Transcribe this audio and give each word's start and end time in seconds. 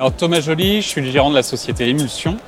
Alors 0.00 0.14
Thomas 0.14 0.40
Joly, 0.40 0.80
je 0.80 0.88
suis 0.88 1.02
le 1.02 1.10
gérant 1.10 1.28
de 1.28 1.34
la 1.34 1.42
société 1.42 1.86
Émulsion. 1.86 2.38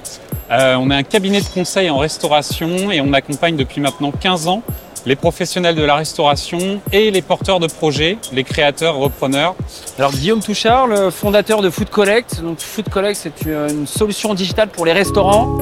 Euh, 0.51 0.75
on 0.77 0.91
est 0.91 0.95
un 0.95 1.02
cabinet 1.02 1.43
de 1.43 1.47
conseil 1.47 1.90
en 1.90 1.98
restauration 1.98 2.90
et 2.90 3.02
on 3.02 3.13
accompagne 3.13 3.56
depuis 3.56 3.82
maintenant 3.82 4.11
15 4.11 4.48
ans 4.48 4.62
les 5.04 5.17
professionnels 5.17 5.75
de 5.75 5.83
la 5.83 5.96
restauration 5.96 6.80
et 6.93 7.11
les 7.11 7.21
porteurs 7.21 7.61
de 7.61 7.67
projets, 7.67 8.17
les 8.33 8.43
créateurs, 8.43 8.96
repreneurs. 8.96 9.54
Alors 9.99 10.12
Guillaume 10.12 10.41
Touchard, 10.41 10.87
le 10.87 11.11
fondateur 11.11 11.61
de 11.61 11.69
Food 11.69 11.91
Collect. 11.91 12.41
Donc 12.41 12.59
Food 12.59 12.88
Collect, 12.88 13.21
c'est 13.23 13.45
une 13.45 13.87
solution 13.87 14.32
digitale 14.32 14.69
pour 14.69 14.87
les 14.87 14.95
restaurants. 14.95 15.59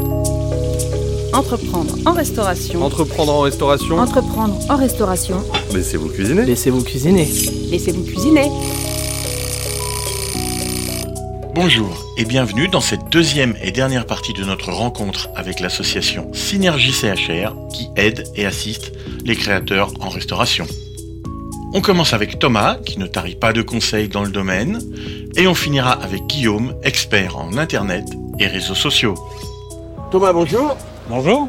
Entreprendre 1.33 1.97
en 2.07 2.13
restauration. 2.13 2.85
Entreprendre 2.85 3.33
en 3.33 3.41
restauration. 3.41 3.99
Entreprendre 3.99 4.57
en 4.69 4.77
restauration. 4.77 5.43
Laissez-vous 5.75 6.11
cuisiner. 6.11 6.45
Laissez-vous 6.45 6.85
cuisiner. 6.85 7.29
Laissez-vous 7.69 8.05
cuisiner. 8.05 8.49
Bonjour 11.53 12.07
et 12.17 12.25
bienvenue 12.25 12.69
dans 12.69 12.81
cette 12.81 13.09
deuxième 13.11 13.57
et 13.61 13.73
dernière 13.73 14.07
partie 14.07 14.33
de 14.33 14.45
notre 14.45 14.71
rencontre 14.71 15.29
avec 15.35 15.59
l'association 15.59 16.33
Synergie 16.33 16.93
CHR 16.93 17.57
qui 17.73 17.91
aide 17.97 18.25
et 18.37 18.47
assiste 18.47 18.93
les 19.25 19.35
créateurs 19.35 19.91
en 20.01 20.11
restauration. 20.11 20.65
On 21.75 21.81
commence 21.81 22.13
avec 22.13 22.39
Thomas 22.39 22.77
qui 22.87 23.01
ne 23.01 23.07
tarit 23.07 23.35
pas 23.35 23.53
de 23.53 23.63
conseils 23.63 24.09
dans 24.09 24.23
le 24.23 24.31
domaine 24.31 24.81
et 25.35 25.49
on 25.49 25.55
finira 25.55 25.93
avec 25.93 26.25
Guillaume, 26.29 26.77
expert 26.85 27.37
en 27.37 27.57
Internet 27.57 28.05
et 28.39 28.47
réseaux 28.47 28.77
sociaux. 28.77 29.17
Thomas, 30.13 30.33
bonjour. 30.33 30.77
Bonjour. 31.09 31.49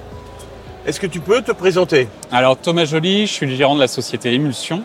Est-ce 0.87 0.99
que 0.99 1.07
tu 1.07 1.19
peux 1.19 1.43
te 1.43 1.51
présenter? 1.51 2.07
Alors 2.31 2.57
Thomas 2.57 2.85
Joly, 2.85 3.27
je 3.27 3.31
suis 3.31 3.45
le 3.45 3.55
gérant 3.55 3.75
de 3.75 3.81
la 3.81 3.87
société 3.87 4.33
Émulsion. 4.33 4.83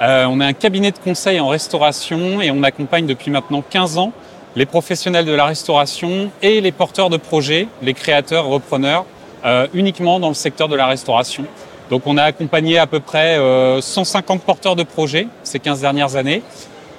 Euh, 0.00 0.26
on 0.26 0.40
est 0.40 0.44
un 0.44 0.52
cabinet 0.52 0.90
de 0.90 0.98
conseil 0.98 1.38
en 1.38 1.46
restauration 1.46 2.40
et 2.40 2.50
on 2.50 2.64
accompagne 2.64 3.06
depuis 3.06 3.30
maintenant 3.30 3.62
15 3.62 3.98
ans 3.98 4.12
les 4.58 4.66
professionnels 4.66 5.24
de 5.24 5.32
la 5.32 5.44
restauration 5.44 6.32
et 6.42 6.60
les 6.60 6.72
porteurs 6.72 7.10
de 7.10 7.16
projets, 7.16 7.68
les 7.80 7.94
créateurs, 7.94 8.46
repreneurs, 8.46 9.04
euh, 9.44 9.68
uniquement 9.72 10.18
dans 10.18 10.26
le 10.26 10.34
secteur 10.34 10.66
de 10.66 10.74
la 10.74 10.88
restauration. 10.88 11.44
Donc 11.90 12.02
on 12.06 12.16
a 12.16 12.24
accompagné 12.24 12.76
à 12.76 12.88
peu 12.88 12.98
près 12.98 13.38
euh, 13.38 13.80
150 13.80 14.42
porteurs 14.42 14.74
de 14.74 14.82
projets 14.82 15.28
ces 15.44 15.60
15 15.60 15.80
dernières 15.80 16.16
années. 16.16 16.42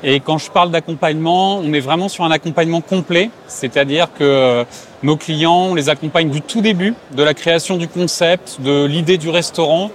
Et 0.04 0.22
quand 0.22 0.38
je 0.38 0.50
parle 0.50 0.72
d'accompagnement, 0.72 1.58
on 1.58 1.74
est 1.74 1.82
vraiment 1.82 2.08
sur 2.08 2.24
un 2.24 2.32
accompagnement 2.32 2.80
complet, 2.80 3.30
c'est-à-dire 3.48 4.08
que 4.18 4.24
euh, 4.24 4.64
nos 5.04 5.18
clients, 5.18 5.68
on 5.72 5.76
les 5.76 5.90
accompagne 5.90 6.30
du 6.30 6.42
tout 6.42 6.62
début, 6.62 6.94
de 7.12 7.24
la 7.24 7.34
création 7.34 7.76
du 7.76 7.90
concept, 7.90 8.62
de 8.62 8.86
l'idée 8.86 9.18
du 9.18 9.30
restaurant, 9.30 9.92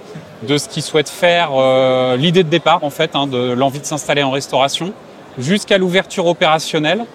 de 0.47 0.59
ce 0.59 0.69
qu'ils 0.69 0.83
souhaitent 0.83 1.09
faire, 1.09 1.49
euh, 1.55 2.15
l'idée 2.15 2.43
de 2.43 2.49
départ 2.49 2.83
en 2.83 2.91
fait, 2.91 3.15
hein, 3.15 3.25
de 3.25 3.53
l'envie 3.53 3.79
de 3.79 3.87
s'installer 3.87 4.21
en 4.21 4.29
restauration, 4.29 4.93
jusqu'à 5.39 5.79
l'ouverture 5.79 6.27
opérationnelle, 6.27 7.05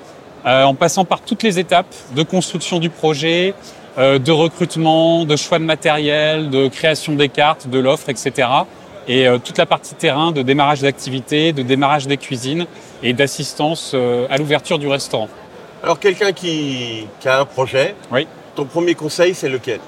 euh, 0.47 0.65
en 0.65 0.75
passant 0.75 1.05
par 1.05 1.21
toutes 1.21 1.43
les 1.43 1.59
étapes 1.59 1.95
de 2.15 2.23
construction 2.23 2.79
du 2.79 2.91
projet, 2.91 3.55
euh, 3.99 4.19
de 4.19 4.33
recrutement, 4.33 5.25
de 5.25 5.37
choix 5.37 5.59
de 5.59 5.65
matériel, 5.65 6.51
de 6.51 6.69
création 6.69 7.15
des 7.15 7.29
cartes, 7.29 7.69
de 7.69 7.79
l'offre, 7.79 8.09
etc. 8.09 8.49
Et 9.09 9.27
euh, 9.27 9.39
toute 9.39 9.59
la 9.59 9.67
partie 9.67 9.95
terrain 9.95 10.33
de 10.33 10.43
démarrage 10.43 10.81
d'activité, 10.81 11.53
de 11.53 11.63
démarrage 11.63 12.07
des 12.07 12.17
cuisines 12.17 12.67
et 13.03 13.13
d'assistance 13.13 13.95
à 14.31 14.37
l'ouverture 14.37 14.79
du 14.79 14.89
restaurant. 14.89 15.29
Alors, 15.83 15.99
quelqu'un 15.99 16.33
qui, 16.33 17.07
qui 17.21 17.29
a 17.29 17.41
un 17.41 17.45
projet, 17.47 17.95
Oui. 18.13 18.27
ton 18.55 18.65
premier 18.67 18.95
conseil, 18.95 19.35
c'est 19.35 19.49
lequel? 19.49 19.81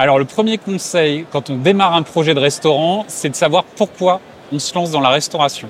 Alors 0.00 0.18
le 0.20 0.24
premier 0.24 0.58
conseil 0.58 1.26
quand 1.32 1.50
on 1.50 1.56
démarre 1.56 1.94
un 1.94 2.02
projet 2.04 2.32
de 2.32 2.38
restaurant, 2.38 3.04
c'est 3.08 3.30
de 3.30 3.34
savoir 3.34 3.64
pourquoi 3.64 4.20
on 4.52 4.60
se 4.60 4.72
lance 4.72 4.92
dans 4.92 5.00
la 5.00 5.08
restauration. 5.08 5.68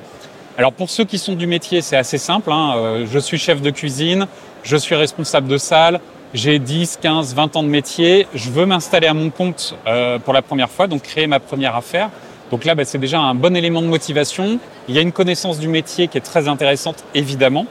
Alors 0.59 0.73
pour 0.73 0.91
ceux 0.91 1.05
qui 1.05 1.19
sont 1.19 1.37
du 1.37 1.47
métier, 1.47 1.83
c'est 1.83 1.97
assez 1.97 2.19
simple. 2.19 2.51
hein. 2.51 2.75
Euh, 2.77 3.07
je 3.09 3.21
suis 3.21 3.39
chef 3.39 3.63
de 3.63 3.71
cuisine, 3.71 4.27
je 4.65 4.77
suis 4.77 4.97
responsable 4.97 5.47
de 5.47 5.57
salle, 5.57 6.01
j'ai 6.35 6.59
10, 6.59 6.99
15, 7.01 7.33
20 7.33 7.55
ans 7.55 7.63
de 7.63 7.69
métier, 7.69 8.27
je 8.35 8.51
veux 8.51 8.67
m'installer 8.67 9.07
à 9.07 9.15
mon 9.15 9.31
compte 9.31 9.77
euh, 9.87 10.19
pour 10.19 10.35
la 10.35 10.43
première 10.43 10.69
fois, 10.69 10.89
donc 10.89 11.03
créer 11.03 11.29
ma 11.29 11.39
première 11.39 11.77
affaire. 11.77 12.11
Donc 12.51 12.65
là, 12.65 12.75
bah, 12.75 12.85
c'est 12.85 12.99
déjà 12.99 13.21
un 13.21 13.37
bon 13.37 13.55
élément 13.55 13.83
de 13.83 13.87
motivation. 13.87 14.59
Il 14.89 14.97
y 14.97 14.99
a 14.99 15.01
une 15.01 15.13
connaissance 15.13 15.61
du 15.61 15.69
métier 15.69 16.09
qui 16.09 16.19
est 16.19 16.23
très 16.23 16.49
intéressante, 16.49 17.05
évidemment. 17.15 17.67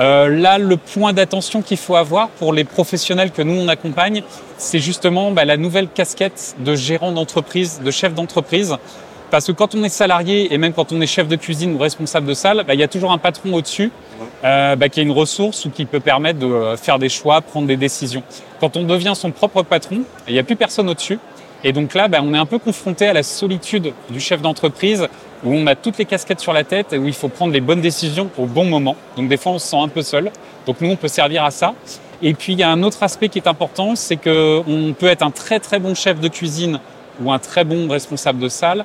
Euh, 0.00 0.28
là, 0.28 0.56
le 0.56 0.78
point 0.78 1.12
d'attention 1.12 1.60
qu'il 1.60 1.76
faut 1.76 1.96
avoir 1.96 2.28
pour 2.30 2.54
les 2.54 2.64
professionnels 2.64 3.30
que 3.30 3.42
nous 3.42 3.60
on 3.60 3.68
accompagne, 3.68 4.22
c'est 4.56 4.78
justement 4.78 5.32
bah, 5.32 5.44
la 5.44 5.58
nouvelle 5.58 5.88
casquette 5.88 6.54
de 6.60 6.74
gérant 6.74 7.12
d'entreprise, 7.12 7.82
de 7.84 7.90
chef 7.90 8.14
d'entreprise. 8.14 8.78
Parce 9.32 9.46
que 9.46 9.52
quand 9.52 9.74
on 9.74 9.82
est 9.82 9.88
salarié 9.88 10.52
et 10.52 10.58
même 10.58 10.74
quand 10.74 10.92
on 10.92 11.00
est 11.00 11.06
chef 11.06 11.26
de 11.26 11.36
cuisine 11.36 11.74
ou 11.74 11.78
responsable 11.78 12.26
de 12.26 12.34
salle, 12.34 12.64
bah, 12.68 12.74
il 12.74 12.80
y 12.80 12.82
a 12.82 12.88
toujours 12.88 13.12
un 13.12 13.18
patron 13.18 13.54
au-dessus 13.54 13.90
euh, 14.44 14.76
bah, 14.76 14.90
qui 14.90 15.00
a 15.00 15.02
une 15.02 15.10
ressource 15.10 15.64
ou 15.64 15.70
qui 15.70 15.86
peut 15.86 16.00
permettre 16.00 16.38
de 16.38 16.44
euh, 16.44 16.76
faire 16.76 16.98
des 16.98 17.08
choix, 17.08 17.40
prendre 17.40 17.66
des 17.66 17.78
décisions. 17.78 18.22
Quand 18.60 18.76
on 18.76 18.82
devient 18.82 19.14
son 19.16 19.30
propre 19.30 19.62
patron, 19.62 20.02
il 20.28 20.34
n'y 20.34 20.38
a 20.38 20.42
plus 20.42 20.54
personne 20.54 20.90
au-dessus. 20.90 21.18
Et 21.64 21.72
donc 21.72 21.94
là, 21.94 22.08
bah, 22.08 22.18
on 22.22 22.34
est 22.34 22.38
un 22.38 22.44
peu 22.44 22.58
confronté 22.58 23.06
à 23.06 23.14
la 23.14 23.22
solitude 23.22 23.94
du 24.10 24.20
chef 24.20 24.42
d'entreprise 24.42 25.08
où 25.44 25.54
on 25.54 25.66
a 25.66 25.76
toutes 25.76 25.96
les 25.96 26.04
casquettes 26.04 26.40
sur 26.40 26.52
la 26.52 26.64
tête 26.64 26.92
et 26.92 26.98
où 26.98 27.06
il 27.06 27.14
faut 27.14 27.28
prendre 27.28 27.54
les 27.54 27.62
bonnes 27.62 27.80
décisions 27.80 28.28
au 28.36 28.44
bon 28.44 28.66
moment. 28.66 28.96
Donc 29.16 29.28
des 29.28 29.38
fois, 29.38 29.52
on 29.52 29.58
se 29.58 29.66
sent 29.66 29.80
un 29.80 29.88
peu 29.88 30.02
seul. 30.02 30.30
Donc 30.66 30.82
nous, 30.82 30.90
on 30.90 30.96
peut 30.96 31.08
servir 31.08 31.42
à 31.42 31.50
ça. 31.50 31.72
Et 32.20 32.34
puis, 32.34 32.52
il 32.52 32.58
y 32.58 32.64
a 32.64 32.70
un 32.70 32.82
autre 32.82 33.02
aspect 33.02 33.30
qui 33.30 33.38
est 33.38 33.48
important, 33.48 33.96
c'est 33.96 34.16
qu'on 34.16 34.94
peut 34.98 35.06
être 35.06 35.22
un 35.22 35.30
très 35.30 35.58
très 35.58 35.78
bon 35.78 35.94
chef 35.94 36.20
de 36.20 36.28
cuisine 36.28 36.80
ou 37.22 37.32
un 37.32 37.38
très 37.38 37.64
bon 37.64 37.88
responsable 37.88 38.38
de 38.38 38.48
salle. 38.48 38.84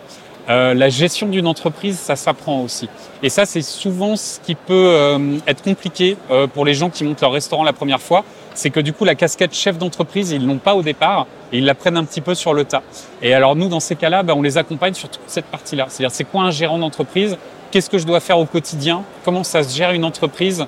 Euh, 0.49 0.73
la 0.73 0.87
gestion 0.87 1.27
d'une 1.27 1.45
entreprise, 1.45 1.99
ça 1.99 2.15
s'apprend 2.15 2.61
aussi. 2.61 2.87
Et 3.21 3.29
ça, 3.29 3.45
c'est 3.45 3.61
souvent 3.61 4.15
ce 4.15 4.39
qui 4.39 4.55
peut 4.55 4.73
euh, 4.73 5.37
être 5.45 5.61
compliqué 5.61 6.15
euh, 6.31 6.47
pour 6.47 6.63
les 6.63 6.73
gens 6.73 6.89
qui 6.89 7.03
montent 7.03 7.21
leur 7.21 7.33
restaurant 7.33 7.63
la 7.63 7.73
première 7.73 7.99
fois. 7.99 8.23
C'est 8.53 8.69
que 8.69 8.79
du 8.79 8.93
coup, 8.93 9.03
la 9.03 9.15
casquette 9.15 9.53
chef 9.53 9.77
d'entreprise, 9.77 10.31
ils 10.31 10.45
l'ont 10.45 10.57
pas 10.57 10.75
au 10.75 10.81
départ 10.81 11.27
et 11.51 11.57
ils 11.57 11.65
la 11.65 11.75
prennent 11.75 11.97
un 11.97 12.05
petit 12.05 12.21
peu 12.21 12.33
sur 12.33 12.53
le 12.53 12.63
tas. 12.63 12.81
Et 13.21 13.33
alors 13.33 13.55
nous, 13.55 13.67
dans 13.67 13.81
ces 13.81 13.95
cas-là, 13.95 14.23
ben, 14.23 14.35
on 14.35 14.41
les 14.41 14.57
accompagne 14.57 14.93
sur 14.93 15.09
toute 15.09 15.21
cette 15.27 15.45
partie-là. 15.45 15.87
C'est-à-dire, 15.89 16.15
c'est 16.15 16.23
quoi 16.23 16.43
un 16.43 16.51
gérant 16.51 16.79
d'entreprise? 16.79 17.37
Qu'est-ce 17.69 17.89
que 17.89 17.97
je 17.97 18.05
dois 18.05 18.21
faire 18.21 18.39
au 18.39 18.45
quotidien? 18.45 19.03
Comment 19.25 19.43
ça 19.43 19.63
se 19.63 19.75
gère 19.75 19.91
une 19.91 20.05
entreprise? 20.05 20.65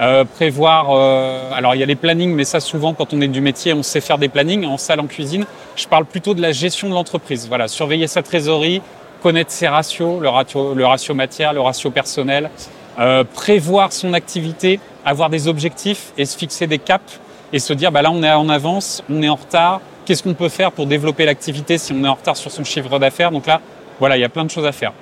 Euh, 0.00 0.24
prévoir. 0.24 0.86
euh, 0.90 1.52
alors 1.52 1.74
il 1.74 1.78
y 1.78 1.82
a 1.82 1.86
les 1.86 1.94
plannings, 1.94 2.34
mais 2.34 2.44
ça 2.44 2.58
souvent 2.58 2.94
quand 2.94 3.12
on 3.12 3.20
est 3.20 3.28
du 3.28 3.42
métier, 3.42 3.74
on 3.74 3.82
sait 3.82 4.00
faire 4.00 4.16
des 4.16 4.30
plannings 4.30 4.64
en 4.64 4.78
salle, 4.78 4.98
en 4.98 5.06
cuisine. 5.06 5.44
Je 5.76 5.86
parle 5.86 6.06
plutôt 6.06 6.32
de 6.32 6.40
la 6.40 6.52
gestion 6.52 6.88
de 6.88 6.94
l'entreprise. 6.94 7.46
Voilà, 7.48 7.68
surveiller 7.68 8.06
sa 8.06 8.22
trésorerie, 8.22 8.80
connaître 9.20 9.50
ses 9.50 9.68
ratios, 9.68 10.20
le 10.20 10.28
ratio, 10.28 10.74
le 10.74 10.86
ratio 10.86 11.14
matière, 11.14 11.52
le 11.52 11.60
ratio 11.60 11.90
personnel, 11.90 12.50
euh, 12.98 13.24
prévoir 13.24 13.92
son 13.92 14.12
activité, 14.12 14.80
avoir 15.04 15.30
des 15.30 15.48
objectifs 15.48 16.12
et 16.18 16.24
se 16.24 16.36
fixer 16.36 16.66
des 16.66 16.78
caps 16.78 17.20
et 17.52 17.58
se 17.58 17.72
dire 17.72 17.92
bah 17.92 18.02
là 18.02 18.10
on 18.10 18.22
est 18.22 18.32
en 18.32 18.48
avance, 18.48 19.02
on 19.10 19.22
est 19.22 19.28
en 19.28 19.36
retard. 19.36 19.80
Qu'est-ce 20.04 20.22
qu'on 20.22 20.34
peut 20.34 20.48
faire 20.48 20.72
pour 20.72 20.86
développer 20.86 21.24
l'activité 21.24 21.78
si 21.78 21.92
on 21.92 22.04
est 22.04 22.08
en 22.08 22.14
retard 22.14 22.36
sur 22.36 22.50
son 22.50 22.64
chiffre 22.64 22.98
d'affaires? 22.98 23.30
Donc 23.30 23.46
là, 23.46 23.60
voilà, 24.00 24.16
il 24.16 24.20
y 24.20 24.24
a 24.24 24.28
plein 24.28 24.44
de 24.44 24.50
choses 24.50 24.66
à 24.66 24.72
faire. 24.72 24.92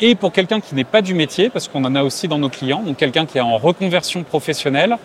Et 0.00 0.14
pour 0.14 0.32
quelqu'un 0.32 0.60
qui 0.60 0.74
n'est 0.74 0.84
pas 0.84 1.02
du 1.02 1.14
métier, 1.14 1.50
parce 1.50 1.68
qu'on 1.68 1.84
en 1.84 1.94
a 1.94 2.02
aussi 2.02 2.28
dans 2.28 2.38
nos 2.38 2.48
clients, 2.48 2.82
donc 2.82 2.96
quelqu'un 2.96 3.26
qui 3.26 3.38
est 3.38 3.42
en 3.42 3.56
reconversion 3.56 4.22
professionnelle, 4.22 4.96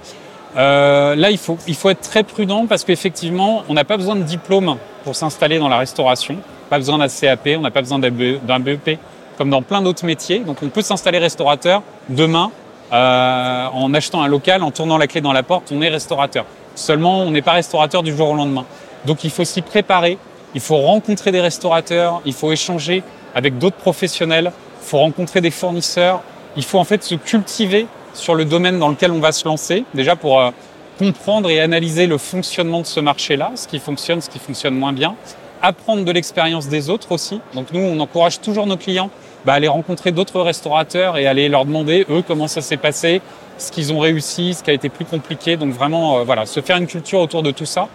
euh, 0.58 1.16
là 1.16 1.32
il 1.32 1.38
faut, 1.38 1.58
il 1.68 1.76
faut 1.76 1.90
être 1.90 2.02
très 2.02 2.24
prudent 2.24 2.66
parce 2.68 2.84
qu'effectivement, 2.84 3.64
on 3.70 3.74
n'a 3.74 3.84
pas 3.86 3.98
besoin 3.98 4.16
de 4.16 4.24
diplôme 4.24 4.78
pour 5.04 5.16
s'installer 5.16 5.60
dans 5.60 5.70
la 5.70 5.78
restauration, 5.78 6.38
pas 6.72 6.78
besoin 6.78 6.98
d'un 6.98 7.10
CAP, 7.10 7.50
on 7.58 7.62
n'a 7.62 7.70
pas 7.70 7.82
besoin 7.82 8.00
d'un 8.00 8.12
BE 8.12 8.40
d'un 8.44 8.60
BEP, 8.62 8.98
comme 9.38 9.50
dans 9.50 9.62
plein 9.62 9.82
d'autres 9.82 10.06
métiers. 10.06 10.40
Donc 10.40 10.64
on 10.64 10.70
peut 10.70 10.82
s'installer 10.82 11.18
restaurateur. 11.18 11.84
Demain 12.08 12.50
euh, 12.94 13.68
en 13.74 13.94
achetant 13.94 14.22
un 14.22 14.30
local, 14.30 14.64
en 14.64 14.72
tournant 14.72 14.98
la 14.98 15.08
clé 15.08 15.20
dans 15.20 15.34
la 15.34 15.44
porte, 15.44 15.70
on 15.74 15.82
est 15.82 15.90
restaurateur. 15.90 16.46
Seulement, 16.76 17.24
on 17.24 17.32
n'est 17.32 17.42
pas 17.42 17.52
restaurateur 17.52 18.04
du 18.04 18.16
jour 18.16 18.30
au 18.30 18.36
lendemain. 18.36 18.64
Donc 19.06 19.26
il 19.26 19.32
faut 19.32 19.44
s'y 19.44 19.62
préparer, 19.62 20.18
il 20.56 20.62
faut 20.62 20.78
rencontrer 20.78 21.34
des 21.34 21.42
restaurateurs, 21.42 22.22
il 22.26 22.34
faut 22.34 22.54
échanger 22.54 23.04
avec 23.36 23.58
d'autres 23.58 23.76
professionnels, 23.76 24.54
il 24.82 24.88
faut 24.88 25.00
rencontrer 25.00 25.42
des 25.42 25.52
fournisseurs, 25.52 26.22
il 26.56 26.64
faut 26.64 26.80
en 26.80 26.86
fait 26.86 27.04
se 27.04 27.16
cultiver 27.16 27.86
sur 28.14 28.34
le 28.34 28.46
domaine 28.46 28.80
dans 28.80 28.88
lequel 28.88 29.12
on 29.12 29.20
va 29.20 29.34
se 29.34 29.46
lancer, 29.46 29.84
déjà 29.94 30.16
pour 30.16 30.40
euh, 30.40 30.52
comprendre 30.98 31.50
et 31.50 31.60
analyser 31.60 32.08
le 32.08 32.18
fonctionnement 32.18 32.80
de 32.80 32.86
ce 32.86 33.02
marché-là, 33.02 33.52
ce 33.56 33.68
qui 33.68 33.80
fonctionne, 33.80 34.22
ce 34.22 34.30
qui 34.30 34.40
fonctionne 34.40 34.76
moins 34.76 34.94
bien, 34.94 35.16
apprendre 35.62 36.04
de 36.04 36.12
l'expérience 36.12 36.68
des 36.68 36.90
autres 36.90 37.12
aussi. 37.12 37.40
Donc 37.54 37.68
nous, 37.74 37.82
on 37.82 38.00
encourage 38.00 38.42
toujours 38.42 38.68
nos 38.68 38.78
clients 38.78 39.10
bah, 39.46 39.54
à 39.54 39.56
aller 39.56 39.68
rencontrer 39.68 40.12
d'autres 40.12 40.42
restaurateurs 40.42 41.18
et 41.18 41.28
aller 41.28 41.50
leur 41.50 41.66
demander, 41.66 42.06
eux, 42.10 42.24
comment 42.26 42.48
ça 42.48 42.62
s'est 42.62 42.78
passé, 42.78 43.22
ce 43.58 43.72
qu'ils 43.72 43.94
ont 43.94 44.00
réussi, 44.00 44.54
ce 44.54 44.64
qui 44.64 44.70
a 44.70 44.74
été 44.74 44.90
plus 44.90 45.06
compliqué. 45.06 45.58
Donc 45.58 45.74
vraiment, 45.74 46.20
euh, 46.20 46.24
voilà, 46.24 46.46
se 46.46 46.62
faire 46.62 46.78
une 46.78 46.88
culture 46.88 47.20
autour 47.20 47.44
de 47.44 47.52
tout 47.52 47.66
ça. 47.66 47.88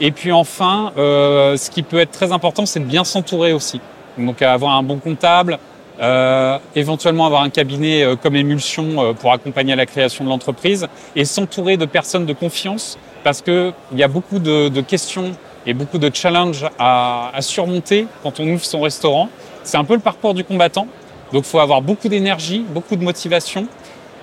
Et 0.00 0.12
puis 0.12 0.32
enfin, 0.32 0.92
euh, 0.96 1.56
ce 1.56 1.70
qui 1.70 1.82
peut 1.82 1.98
être 1.98 2.12
très 2.12 2.32
important, 2.32 2.66
c'est 2.66 2.80
de 2.80 2.84
bien 2.84 3.04
s'entourer 3.04 3.52
aussi. 3.52 3.80
Donc 4.16 4.42
avoir 4.42 4.76
un 4.76 4.82
bon 4.82 4.98
comptable, 4.98 5.58
euh, 6.00 6.58
éventuellement 6.76 7.26
avoir 7.26 7.42
un 7.42 7.50
cabinet 7.50 8.04
euh, 8.04 8.14
comme 8.14 8.36
Émulsion 8.36 9.02
euh, 9.02 9.12
pour 9.14 9.32
accompagner 9.32 9.72
à 9.72 9.76
la 9.76 9.86
création 9.86 10.24
de 10.24 10.28
l'entreprise 10.28 10.86
et 11.16 11.24
s'entourer 11.24 11.76
de 11.76 11.86
personnes 11.86 12.24
de 12.24 12.32
confiance 12.32 12.98
parce 13.24 13.42
qu'il 13.42 13.72
y 13.96 14.04
a 14.04 14.08
beaucoup 14.08 14.38
de, 14.38 14.68
de 14.68 14.80
questions 14.80 15.32
et 15.68 15.74
beaucoup 15.74 15.98
de 15.98 16.10
challenges 16.12 16.64
à, 16.78 17.30
surmonter 17.40 18.06
quand 18.22 18.40
on 18.40 18.48
ouvre 18.48 18.64
son 18.64 18.80
restaurant. 18.80 19.28
C'est 19.62 19.76
un 19.76 19.84
peu 19.84 19.94
le 19.94 20.00
parcours 20.00 20.32
du 20.32 20.42
combattant. 20.42 20.88
Donc 21.32 21.44
il 21.44 21.48
faut 21.48 21.60
avoir 21.60 21.82
beaucoup 21.82 22.08
d'énergie, 22.08 22.64
beaucoup 22.66 22.96
de 22.96 23.04
motivation 23.04 23.68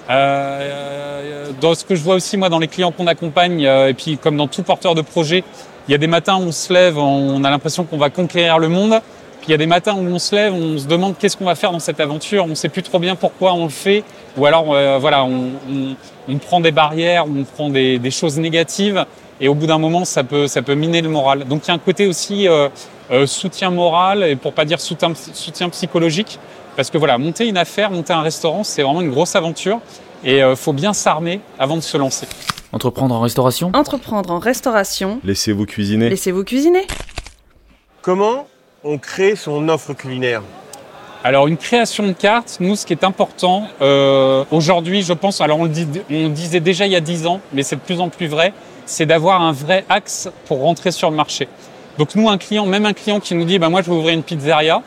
Euh, 0.08 1.52
dans 1.60 1.74
ce 1.74 1.84
que 1.84 1.96
je 1.96 2.04
vois 2.04 2.14
aussi 2.14 2.38
moi 2.38 2.50
dans 2.50 2.60
les 2.60 2.68
clients 2.68 2.92
qu'on 2.92 3.08
accompagne, 3.08 3.66
euh, 3.66 3.90
et 3.90 3.96
puis 3.96 4.20
comme 4.20 4.38
dans 4.38 4.48
tout 4.48 4.62
porteur 4.62 4.94
de 4.94 5.02
projet, 5.02 5.44
il 5.88 5.92
y 5.92 5.96
a 5.96 5.98
des 5.98 6.06
matins 6.06 6.36
où 6.36 6.44
on 6.44 6.52
se 6.52 6.72
lève, 6.72 7.00
on 7.00 7.44
a 7.44 7.50
l'impression 7.50 7.86
qu'on 7.86 7.98
va 7.98 8.12
conquérir 8.12 8.60
le 8.60 8.70
monde. 8.70 9.02
Puis 9.40 9.50
il 9.50 9.52
y 9.52 9.56
a 9.56 9.58
des 9.58 9.66
matins 9.66 9.96
où 9.96 10.06
on 10.06 10.20
se 10.20 10.36
lève, 10.36 10.54
on 10.54 10.78
se 10.78 10.86
demande 10.86 11.16
qu'est-ce 11.18 11.38
qu'on 11.38 11.46
va 11.46 11.56
faire 11.56 11.72
dans 11.72 11.80
cette 11.80 12.00
aventure, 12.00 12.44
on 12.44 12.50
ne 12.50 12.56
sait 12.56 12.70
plus 12.70 12.84
trop 12.84 13.00
bien 13.00 13.16
pourquoi 13.16 13.54
on 13.54 13.64
le 13.64 13.72
fait, 13.86 14.04
ou 14.38 14.46
alors 14.46 14.74
euh, 14.74 15.00
voilà, 15.00 15.26
on, 15.26 16.38
prend 16.38 16.60
des 16.60 16.72
barrières, 16.72 17.26
on 17.26 17.44
prend 17.44 17.70
des 17.70 18.12
choses 18.12 18.38
négatives, 18.38 19.06
et 19.42 19.48
au 19.48 19.56
bout 19.56 19.68
d'un 19.68 19.78
moment, 19.78 20.06
ça 20.06 20.24
peut, 20.24 20.48
ça 20.48 20.62
peut 20.62 20.76
miner 20.76 21.02
le 21.02 21.10
moral. 21.10 21.46
Donc 21.46 21.66
il 21.66 21.68
y 21.70 21.72
a 21.72 21.74
un 21.74 21.80
côté 21.80 22.08
aussi 22.08 22.48
euh, 22.48 22.70
euh, 23.12 23.28
soutien 23.28 23.70
moral, 23.70 24.24
et 24.24 24.36
pour 24.36 24.54
pas 24.54 24.66
dire 24.66 24.80
soutien, 24.80 25.14
soutien 25.16 25.70
psychologique, 25.70 26.40
parce 26.76 26.90
que 26.90 26.98
voilà, 26.98 27.18
monter 27.18 27.48
une 27.48 27.58
affaire, 27.58 27.92
monter 27.92 28.14
un 28.14 28.22
restaurant, 28.22 28.64
c'est 28.64 28.84
vraiment 28.84 29.02
une 29.02 29.12
grosse 29.12 29.36
aventure, 29.36 29.80
et 30.24 30.40
il 30.40 30.56
faut 30.56 30.74
bien 30.74 30.94
s'armer 30.94 31.40
avant 31.60 31.76
de 31.76 31.82
se 31.82 31.98
lancer. 31.98 32.28
Entreprendre 32.72 33.16
en 33.16 33.22
restauration? 33.22 33.72
Entreprendre 33.74 34.32
en 34.32 34.40
restauration. 34.40 35.20
Laissez-vous 35.24 35.66
cuisiner. 35.66 36.10
Laissez-vous 36.10 36.44
cuisiner. 36.44 36.86
Comment 38.02 38.48
on 38.84 38.98
crée 38.98 39.36
son 39.36 39.70
offre 39.70 39.94
culinaire? 39.94 40.42
Alors 41.24 41.48
une 41.48 41.58
création 41.58 42.06
de 42.06 42.12
carte, 42.12 42.58
nous 42.60 42.76
ce 42.76 42.86
qui 42.86 42.94
est 42.94 43.04
important 43.04 43.68
euh, 43.82 44.44
aujourd'hui, 44.52 45.02
je 45.02 45.14
pense, 45.14 45.42
alors 45.42 45.58
on 45.58 45.64
le, 45.64 45.70
dit, 45.72 45.88
on 46.12 46.24
le 46.24 46.30
disait 46.30 46.60
déjà 46.60 46.86
il 46.86 46.92
y 46.92 46.96
a 46.96 47.00
10 47.00 47.26
ans, 47.26 47.42
mais 47.52 47.64
c'est 47.64 47.78
de 47.78 47.82
plus 47.82 48.00
en 48.00 48.10
plus 48.10 48.28
vrai, 48.28 48.54
c'est 48.86 49.06
d'avoir 49.06 49.42
un 49.42 49.52
vrai 49.52 49.86
axe 49.90 50.30
pour 50.46 50.62
rentrer 50.62 50.92
sur 50.92 51.10
le 51.10 51.16
marché. 51.16 51.48
Donc 51.98 52.16
nous, 52.16 52.30
un 52.30 52.38
client, 52.38 52.66
même 52.66 52.86
un 52.86 52.94
client 52.94 53.20
qui 53.20 53.36
nous 53.36 53.46
dit, 53.46 53.60
bah 53.60 53.70
moi 53.70 53.82
je 53.82 53.90
veux 53.90 53.98
ouvrir 53.98 54.14
une 54.14 54.24
pizzeria, 54.24 54.82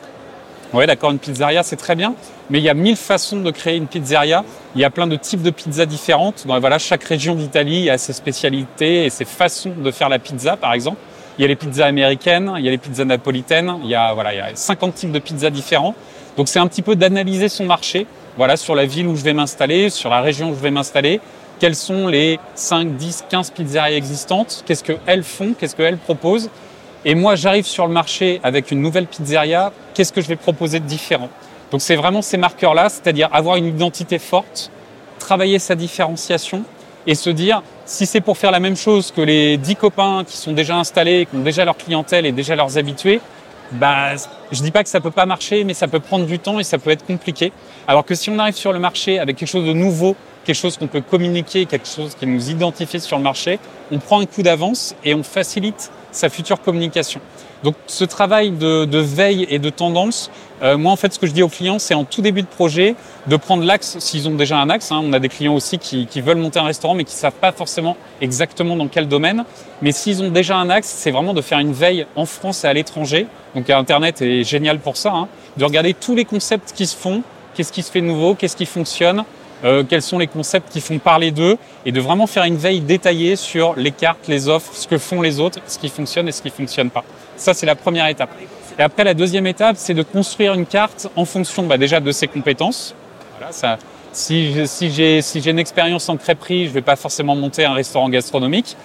ouais 0.73 0.85
d'accord, 0.85 1.11
une 1.11 1.19
pizzeria 1.19 1.63
c'est 1.63 1.75
très 1.75 1.95
bien, 1.95 2.13
mais 2.49 2.59
il 2.59 2.63
y 2.63 2.69
a 2.69 2.73
mille 2.73 2.95
façons 2.95 3.41
de 3.41 3.51
créer 3.51 3.77
une 3.77 3.87
pizzeria, 3.87 4.43
il 4.75 4.81
y 4.81 4.85
a 4.85 4.89
plein 4.89 5.07
de 5.07 5.15
types 5.15 5.41
de 5.41 5.49
pizzas 5.49 5.85
différentes, 5.85 6.45
donc 6.45 6.59
voilà, 6.59 6.77
chaque 6.77 7.03
région 7.03 7.35
d'Italie 7.35 7.89
a 7.89 7.97
ses 7.97 8.13
spécialités 8.13 9.05
et 9.05 9.09
ses 9.09 9.25
façons 9.25 9.73
de 9.77 9.91
faire 9.91 10.09
la 10.09 10.19
pizza 10.19 10.55
par 10.57 10.73
exemple. 10.73 10.97
Il 11.37 11.43
y 11.43 11.45
a 11.45 11.47
les 11.47 11.55
pizzas 11.55 11.85
américaines, 11.85 12.53
il 12.57 12.65
y 12.65 12.67
a 12.67 12.71
les 12.71 12.77
pizzas 12.77 13.05
napolitaines, 13.05 13.79
il 13.83 13.89
y 13.89 13.95
a, 13.95 14.13
voilà, 14.13 14.33
il 14.33 14.37
y 14.37 14.41
a 14.41 14.53
50 14.53 14.93
types 14.93 15.11
de 15.13 15.19
pizzas 15.19 15.49
différents. 15.49 15.95
Donc 16.35 16.49
c'est 16.49 16.59
un 16.59 16.67
petit 16.67 16.81
peu 16.81 16.97
d'analyser 16.97 17.47
son 17.47 17.63
marché, 17.65 18.07
voilà, 18.35 18.57
sur 18.57 18.75
la 18.75 18.85
ville 18.85 19.07
où 19.07 19.15
je 19.15 19.23
vais 19.23 19.31
m'installer, 19.31 19.89
sur 19.89 20.09
la 20.09 20.19
région 20.19 20.49
où 20.49 20.53
je 20.53 20.59
vais 20.59 20.69
m'installer, 20.69 21.21
quelles 21.59 21.75
sont 21.75 22.07
les 22.07 22.39
5, 22.55 22.95
10, 22.95 23.25
15 23.29 23.51
pizzerias 23.51 23.95
existantes, 23.95 24.63
qu'est-ce 24.65 24.83
qu'elles 24.83 25.23
font, 25.23 25.53
qu'est-ce 25.57 25.75
qu'elles 25.75 25.97
proposent? 25.97 26.49
Et 27.05 27.15
moi, 27.15 27.35
j'arrive 27.35 27.65
sur 27.65 27.87
le 27.87 27.93
marché 27.93 28.39
avec 28.43 28.71
une 28.71 28.81
nouvelle 28.81 29.07
pizzeria, 29.07 29.71
qu'est-ce 29.93 30.11
que 30.11 30.21
je 30.21 30.27
vais 30.27 30.35
proposer 30.35 30.79
de 30.79 30.85
différent? 30.85 31.29
Donc 31.71 31.81
c'est 31.81 31.95
vraiment 31.95 32.21
ces 32.21 32.37
marqueurs-là, 32.37 32.89
c'est-à-dire 32.89 33.29
avoir 33.31 33.57
une 33.57 33.67
identité 33.67 34.19
forte, 34.19 34.71
travailler 35.19 35.59
sa 35.59 35.75
différenciation 35.75 36.63
et 37.05 37.15
se 37.15 37.29
dire, 37.29 37.61
si 37.85 38.05
c'est 38.05 38.21
pour 38.21 38.37
faire 38.37 38.51
la 38.51 38.59
même 38.59 38.75
chose 38.75 39.11
que 39.11 39.21
les 39.21 39.57
10 39.57 39.75
copains 39.75 40.23
qui 40.25 40.37
sont 40.37 40.51
déjà 40.51 40.77
installés, 40.77 41.27
qui 41.29 41.37
ont 41.37 41.41
déjà 41.41 41.65
leur 41.65 41.77
clientèle 41.77 42.25
et 42.25 42.31
déjà 42.31 42.55
leurs 42.55 42.77
habitués, 42.77 43.21
bah, 43.71 44.15
je 44.51 44.61
dis 44.61 44.71
pas 44.71 44.83
que 44.83 44.89
ça 44.89 44.99
peut 44.99 45.11
pas 45.11 45.25
marcher, 45.25 45.63
mais 45.63 45.73
ça 45.73 45.87
peut 45.87 45.99
prendre 45.99 46.25
du 46.25 46.39
temps 46.39 46.59
et 46.59 46.63
ça 46.63 46.79
peut 46.79 46.89
être 46.89 47.05
compliqué. 47.05 47.51
Alors 47.87 48.03
que 48.03 48.15
si 48.15 48.29
on 48.29 48.39
arrive 48.39 48.55
sur 48.55 48.73
le 48.73 48.79
marché 48.79 49.19
avec 49.19 49.37
quelque 49.37 49.49
chose 49.49 49.65
de 49.65 49.73
nouveau, 49.73 50.15
quelque 50.45 50.55
chose 50.55 50.77
qu'on 50.77 50.87
peut 50.87 51.01
communiquer, 51.01 51.65
quelque 51.65 51.87
chose 51.87 52.15
qui 52.15 52.25
nous 52.25 52.49
identifie 52.49 52.99
sur 52.99 53.17
le 53.17 53.23
marché, 53.23 53.59
on 53.91 53.99
prend 53.99 54.21
un 54.21 54.25
coup 54.25 54.43
d'avance 54.43 54.95
et 55.03 55.13
on 55.13 55.23
facilite 55.23 55.91
sa 56.11 56.29
future 56.29 56.61
communication. 56.61 57.21
Donc 57.63 57.75
ce 57.87 58.05
travail 58.05 58.51
de, 58.51 58.97
veille 58.97 59.45
et 59.49 59.59
de 59.59 59.69
tendance, 59.69 60.31
euh, 60.63 60.77
moi 60.77 60.93
en 60.93 60.95
fait 60.95 61.13
ce 61.13 61.19
que 61.19 61.27
je 61.27 61.33
dis 61.33 61.43
aux 61.43 61.49
clients 61.49 61.77
c'est 61.77 61.93
en 61.93 62.05
tout 62.05 62.21
début 62.21 62.41
de 62.41 62.47
projet 62.47 62.95
de 63.27 63.35
prendre 63.35 63.63
l'axe 63.63 63.97
s'ils 63.99 64.29
ont 64.29 64.35
déjà 64.35 64.57
un 64.59 64.69
axe. 64.69 64.93
hein. 64.93 65.01
On 65.03 65.11
a 65.11 65.19
des 65.19 65.27
clients 65.27 65.55
aussi 65.55 65.77
qui, 65.77 66.07
veulent 66.21 66.37
monter 66.37 66.59
un 66.59 66.63
restaurant 66.63 66.93
mais 66.93 67.03
qui 67.03 67.15
savent 67.15 67.33
pas 67.33 67.51
forcément 67.51 67.97
exactement 68.21 68.77
dans 68.77 68.87
quel 68.87 69.09
domaine. 69.09 69.43
Mais 69.81 69.91
s'ils 69.91 70.23
ont 70.23 70.29
déjà 70.29 70.55
un 70.55 70.69
axe, 70.69 70.87
c'est 70.87 71.11
vraiment 71.11 71.33
de 71.33 71.41
faire 71.41 71.59
une 71.59 71.73
veille 71.73 72.05
en 72.15 72.25
France 72.25 72.63
et 72.63 72.67
à 72.67 72.73
l'étranger. 72.73 73.27
Donc 73.55 73.69
Internet 73.69 74.21
est 74.21 74.43
génial 74.43 74.79
pour 74.79 74.95
ça, 74.95 75.11
hein. 75.11 75.27
de 75.57 75.65
regarder 75.65 75.93
tous 75.93 76.15
les 76.15 76.23
concepts 76.23 76.71
qui 76.73 76.85
se 76.85 76.95
font, 76.95 77.23
qu'est-ce 77.55 77.73
qui 77.73 77.83
se 77.83 77.91
fait 77.91 78.01
nouveau, 78.01 78.35
qu'est-ce 78.35 78.55
qui 78.55 78.65
fonctionne, 78.65 79.25
euh, 79.65 79.83
quels 79.87 80.01
sont 80.01 80.19
les 80.19 80.27
concepts 80.27 80.71
qui 80.71 80.81
font 80.81 80.99
parler 80.99 81.31
d'eux, 81.31 81.57
et 81.85 81.91
de 81.91 81.99
vraiment 81.99 82.27
faire 82.27 82.43
une 82.43 82.57
veille 82.57 82.81
détaillée 82.81 83.35
sur 83.35 83.75
les 83.75 83.91
cartes, 83.91 84.27
les 84.27 84.47
offres, 84.47 84.73
ce 84.73 84.87
que 84.87 84.97
font 84.97 85.21
les 85.21 85.39
autres, 85.39 85.59
ce 85.67 85.77
qui 85.77 85.89
fonctionne 85.89 86.27
et 86.27 86.31
ce 86.31 86.41
qui 86.41 86.49
fonctionne 86.49 86.89
pas. 86.89 87.03
Ça, 87.35 87.53
c'est 87.53 87.65
la 87.65 87.75
première 87.75 88.07
étape. 88.07 88.29
Et 88.77 88.81
après, 88.81 89.03
la 89.03 89.13
deuxième 89.13 89.47
étape, 89.47 89.75
c'est 89.77 89.93
de 89.93 90.03
construire 90.03 90.53
une 90.53 90.65
carte 90.65 91.07
en 91.15 91.25
fonction 91.25 91.63
bah, 91.63 91.77
déjà 91.77 91.99
de 91.99 92.11
ses 92.11 92.27
compétences. 92.27 92.95
Voilà, 93.37 93.51
ça, 93.51 93.77
si 94.13 94.53
j'ai 94.53 94.67
si 95.21 95.21
si 95.21 95.49
une 95.49 95.59
expérience 95.59 96.07
en 96.09 96.17
crêperie, 96.17 96.67
je 96.67 96.71
vais 96.71 96.81
pas 96.81 96.95
forcément 96.95 97.35
monter 97.35 97.65
un 97.65 97.73
restaurant 97.73 98.09
gastronomique. 98.09 98.75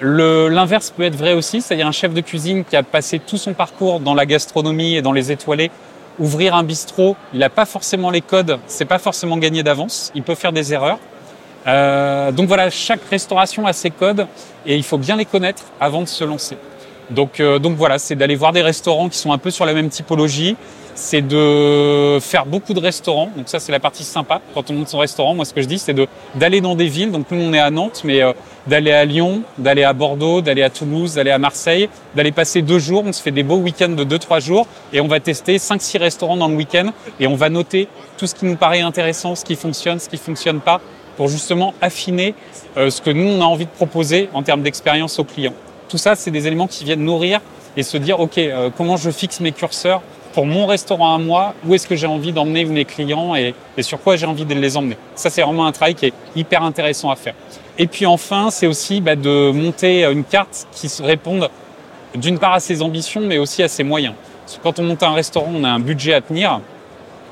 L'inverse 0.00 0.90
peut 0.90 1.04
être 1.04 1.16
vrai 1.16 1.32
aussi, 1.32 1.62
c'est-à-dire 1.62 1.86
un 1.86 1.92
chef 1.92 2.12
de 2.12 2.20
cuisine 2.20 2.64
qui 2.64 2.76
a 2.76 2.82
passé 2.82 3.18
tout 3.18 3.38
son 3.38 3.54
parcours 3.54 4.00
dans 4.00 4.14
la 4.14 4.26
gastronomie 4.26 4.94
et 4.96 5.02
dans 5.02 5.12
les 5.12 5.32
étoilés, 5.32 5.70
ouvrir 6.18 6.54
un 6.54 6.62
bistrot, 6.62 7.16
il 7.32 7.40
n'a 7.40 7.50
pas 7.50 7.66
forcément 7.66 8.10
les 8.10 8.20
codes, 8.20 8.58
c'est 8.66 8.84
pas 8.84 8.98
forcément 8.98 9.36
gagné 9.36 9.62
d'avance, 9.62 10.10
il 10.14 10.22
peut 10.22 10.34
faire 10.34 10.52
des 10.52 10.72
erreurs. 10.72 10.98
Euh, 11.66 12.30
donc 12.32 12.48
voilà, 12.48 12.70
chaque 12.70 13.00
restauration 13.10 13.66
a 13.66 13.72
ses 13.72 13.90
codes 13.90 14.26
et 14.64 14.76
il 14.76 14.84
faut 14.84 14.98
bien 14.98 15.16
les 15.16 15.24
connaître 15.24 15.64
avant 15.80 16.00
de 16.00 16.06
se 16.06 16.24
lancer. 16.24 16.56
Donc, 17.10 17.40
euh, 17.40 17.58
donc 17.58 17.76
voilà, 17.76 17.98
c'est 17.98 18.16
d'aller 18.16 18.36
voir 18.36 18.52
des 18.52 18.62
restaurants 18.62 19.08
qui 19.08 19.18
sont 19.18 19.32
un 19.32 19.38
peu 19.38 19.50
sur 19.50 19.64
la 19.64 19.74
même 19.74 19.88
typologie. 19.88 20.56
C'est 20.98 21.20
de 21.20 22.18
faire 22.22 22.46
beaucoup 22.46 22.72
de 22.72 22.80
restaurants. 22.80 23.30
Donc 23.36 23.50
ça, 23.50 23.60
c'est 23.60 23.70
la 23.70 23.80
partie 23.80 24.02
sympa. 24.02 24.40
Quand 24.54 24.70
on 24.70 24.72
monte 24.72 24.88
son 24.88 24.98
restaurant, 24.98 25.34
moi, 25.34 25.44
ce 25.44 25.52
que 25.52 25.60
je 25.60 25.66
dis, 25.66 25.78
c'est 25.78 25.94
d'aller 26.34 26.62
dans 26.62 26.74
des 26.74 26.88
villes. 26.88 27.10
Donc 27.10 27.26
nous, 27.30 27.38
on 27.38 27.52
est 27.52 27.58
à 27.58 27.70
Nantes, 27.70 28.00
mais 28.02 28.22
euh, 28.22 28.32
d'aller 28.66 28.92
à 28.92 29.04
Lyon, 29.04 29.42
d'aller 29.58 29.84
à 29.84 29.92
Bordeaux, 29.92 30.40
d'aller 30.40 30.62
à 30.62 30.70
Toulouse, 30.70 31.14
d'aller 31.14 31.30
à 31.30 31.38
Marseille, 31.38 31.90
d'aller 32.14 32.32
passer 32.32 32.62
deux 32.62 32.78
jours. 32.78 33.04
On 33.06 33.12
se 33.12 33.20
fait 33.20 33.30
des 33.30 33.42
beaux 33.42 33.58
week-ends 33.58 33.90
de 33.90 34.04
deux, 34.04 34.18
trois 34.18 34.40
jours 34.40 34.66
et 34.94 35.02
on 35.02 35.06
va 35.06 35.20
tester 35.20 35.58
cinq, 35.58 35.82
six 35.82 35.98
restaurants 35.98 36.38
dans 36.38 36.48
le 36.48 36.56
week-end 36.56 36.90
et 37.20 37.26
on 37.26 37.36
va 37.36 37.50
noter 37.50 37.88
tout 38.16 38.26
ce 38.26 38.34
qui 38.34 38.46
nous 38.46 38.56
paraît 38.56 38.80
intéressant, 38.80 39.34
ce 39.34 39.44
qui 39.44 39.54
fonctionne, 39.54 39.98
ce 39.98 40.08
qui 40.08 40.16
fonctionne 40.16 40.60
pas, 40.60 40.80
pour 41.18 41.28
justement 41.28 41.74
affiner 41.82 42.34
euh, 42.78 42.88
ce 42.88 43.02
que 43.02 43.10
nous, 43.10 43.28
on 43.28 43.42
a 43.42 43.44
envie 43.44 43.66
de 43.66 43.70
proposer 43.70 44.30
en 44.32 44.42
termes 44.42 44.62
d'expérience 44.62 45.18
aux 45.18 45.24
clients. 45.24 45.54
Tout 45.90 45.98
ça, 45.98 46.14
c'est 46.14 46.30
des 46.30 46.46
éléments 46.46 46.66
qui 46.66 46.84
viennent 46.84 47.04
nourrir 47.04 47.40
et 47.76 47.82
se 47.82 47.96
dire, 47.96 48.20
OK, 48.20 48.38
euh, 48.38 48.70
comment 48.74 48.96
je 48.96 49.10
fixe 49.10 49.40
mes 49.40 49.52
curseurs 49.52 50.02
pour 50.36 50.44
mon 50.44 50.66
restaurant 50.66 51.14
à 51.14 51.18
moi 51.18 51.54
Où 51.64 51.74
est-ce 51.74 51.86
que 51.86 51.96
j'ai 51.96 52.06
envie 52.06 52.30
d'emmener 52.30 52.66
mes 52.66 52.84
clients 52.84 53.34
et, 53.34 53.54
sur 53.80 53.98
quoi 53.98 54.16
j'ai 54.16 54.26
envie 54.26 54.44
de 54.44 54.52
les 54.52 54.76
emmener 54.76 54.98
Ça, 55.14 55.30
c'est 55.30 55.40
vraiment 55.40 55.64
un 55.64 55.72
travail 55.72 55.94
qui 55.94 56.04
est 56.04 56.12
hyper 56.36 56.62
intéressant 56.62 57.08
à 57.08 57.16
faire. 57.16 57.32
Et 57.78 57.86
puis 57.86 58.04
enfin, 58.04 58.50
c'est 58.50 58.66
aussi 58.66 59.00
bah, 59.00 59.16
de 59.16 59.50
monter 59.50 60.04
une 60.04 60.24
carte 60.24 60.68
qui 60.72 60.90
se 60.90 61.02
réponde 61.02 61.48
d'une 62.14 62.38
part 62.38 62.52
à 62.52 62.60
ses 62.60 62.82
ambitions, 62.82 63.22
mais 63.22 63.38
aussi 63.38 63.62
à 63.62 63.68
ses 63.68 63.82
moyens. 63.82 64.12
Parce 64.44 64.58
que 64.58 64.62
quand 64.62 64.78
on 64.78 64.82
monte 64.82 65.02
un 65.02 65.14
restaurant, 65.14 65.50
on 65.54 65.64
a 65.64 65.70
un 65.70 65.80
budget 65.80 66.12
à 66.12 66.20
tenir, 66.20 66.60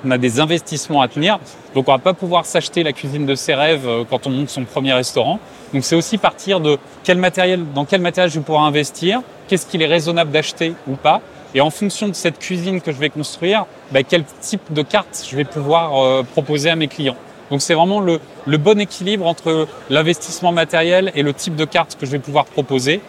on 0.02 0.10
a 0.10 0.16
des 0.16 0.40
investissements 0.40 1.02
à 1.02 1.08
tenir, 1.08 1.38
donc 1.74 1.88
on 1.88 1.92
va 1.92 1.98
pas 1.98 2.14
pouvoir 2.14 2.46
s'acheter 2.46 2.82
la 2.84 2.94
cuisine 2.94 3.26
de 3.26 3.34
ses 3.34 3.54
rêves 3.54 3.86
euh, 3.86 4.04
quand 4.08 4.26
on 4.26 4.30
monte 4.30 4.48
son 4.48 4.64
premier 4.64 4.94
restaurant. 4.94 5.40
Donc 5.74 5.84
c'est 5.84 5.96
aussi 5.96 6.16
partir 6.16 6.58
de 6.58 6.78
quel 7.02 7.18
matériel, 7.18 7.64
dans 7.74 7.84
quel 7.84 8.00
matériel 8.00 8.30
je 8.30 8.38
vais 8.38 8.44
pouvoir 8.44 8.64
investir, 8.64 9.20
qu'est-ce 9.46 9.66
qu'il 9.66 9.82
est 9.82 9.86
raisonnable 9.86 10.30
d'acheter 10.30 10.72
ou 10.88 10.94
pas, 10.94 11.20
et 11.54 11.60
en 11.60 11.70
fonction 11.70 12.08
de 12.08 12.14
cette 12.14 12.38
cuisine 12.38 12.80
que 12.80 12.92
je 12.92 12.98
vais 12.98 13.10
construire, 13.10 13.66
bah, 13.92 14.02
quel 14.02 14.24
type 14.40 14.72
de 14.72 14.82
carte 14.82 15.26
je 15.28 15.36
vais 15.36 15.44
pouvoir 15.44 16.02
euh, 16.02 16.22
proposer 16.22 16.68
à 16.68 16.76
mes 16.76 16.88
clients. 16.88 17.16
Donc 17.50 17.62
c'est 17.62 17.74
vraiment 17.74 18.00
le, 18.00 18.20
bon 18.58 18.80
équilibre 18.80 19.26
entre 19.26 19.68
l'investissement 19.90 20.50
matériel 20.50 21.12
et 21.14 21.22
le 21.22 21.32
type 21.32 21.56
de 21.56 21.64
carte 21.64 21.96
que 21.98 22.06
je 22.06 22.10
vais 22.10 22.18
pouvoir 22.18 22.46
proposer. 22.46 23.00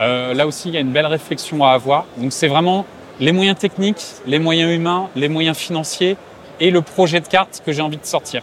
Euh, 0.00 0.34
là 0.34 0.46
aussi, 0.46 0.68
il 0.68 0.74
y 0.74 0.76
a 0.76 0.80
une 0.80 0.92
belle 0.92 1.06
réflexion 1.06 1.64
à 1.64 1.70
avoir. 1.70 2.06
Donc 2.16 2.32
c'est 2.32 2.48
vraiment 2.48 2.86
les 3.20 3.32
moyens 3.32 3.58
techniques, 3.58 4.02
les 4.26 4.38
moyens 4.38 4.72
humains, 4.72 5.08
les 5.14 5.28
moyens 5.28 5.56
financiers 5.56 6.16
et 6.58 6.70
le 6.70 6.82
projet 6.82 7.20
de 7.20 7.28
carte 7.28 7.62
que 7.64 7.72
j'ai 7.72 7.82
envie 7.82 7.98
de 7.98 8.06
sortir. 8.06 8.42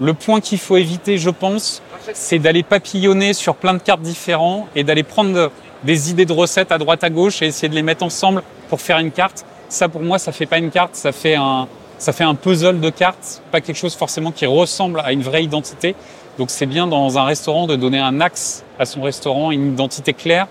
Le 0.00 0.14
point 0.14 0.40
qu'il 0.40 0.58
faut 0.58 0.76
éviter, 0.76 1.18
je 1.18 1.30
pense, 1.30 1.82
c'est 2.14 2.38
d'aller 2.38 2.62
papillonner 2.62 3.32
sur 3.34 3.56
plein 3.56 3.74
de 3.74 3.78
cartes 3.78 4.00
différentes 4.00 4.68
et 4.74 4.84
d'aller 4.84 5.02
prendre 5.02 5.50
des 5.84 6.10
idées 6.10 6.24
de 6.24 6.32
recettes 6.32 6.72
à 6.72 6.78
droite 6.78 7.04
à 7.04 7.10
gauche 7.10 7.42
et 7.42 7.46
essayer 7.46 7.68
de 7.68 7.74
les 7.74 7.82
mettre 7.82 8.04
ensemble 8.04 8.42
pour 8.68 8.80
faire 8.80 8.98
une 8.98 9.10
carte. 9.10 9.44
Ça, 9.68 9.88
pour 9.88 10.02
moi, 10.02 10.18
ça 10.18 10.32
fait 10.32 10.46
pas 10.46 10.58
une 10.58 10.70
carte, 10.70 10.94
ça 10.94 11.12
fait 11.12 11.34
un, 11.34 11.68
ça 11.98 12.12
fait 12.12 12.24
un 12.24 12.34
puzzle 12.34 12.80
de 12.80 12.90
cartes, 12.90 13.42
pas 13.50 13.60
quelque 13.60 13.76
chose 13.76 13.94
forcément 13.94 14.32
qui 14.32 14.46
ressemble 14.46 15.00
à 15.00 15.12
une 15.12 15.22
vraie 15.22 15.44
identité. 15.44 15.94
Donc 16.38 16.50
c'est 16.50 16.66
bien 16.66 16.86
dans 16.86 17.18
un 17.18 17.24
restaurant 17.24 17.66
de 17.66 17.76
donner 17.76 17.98
un 17.98 18.20
axe 18.20 18.64
à 18.78 18.86
son 18.86 19.02
restaurant, 19.02 19.50
une 19.50 19.72
identité 19.72 20.12
claire. 20.12 20.46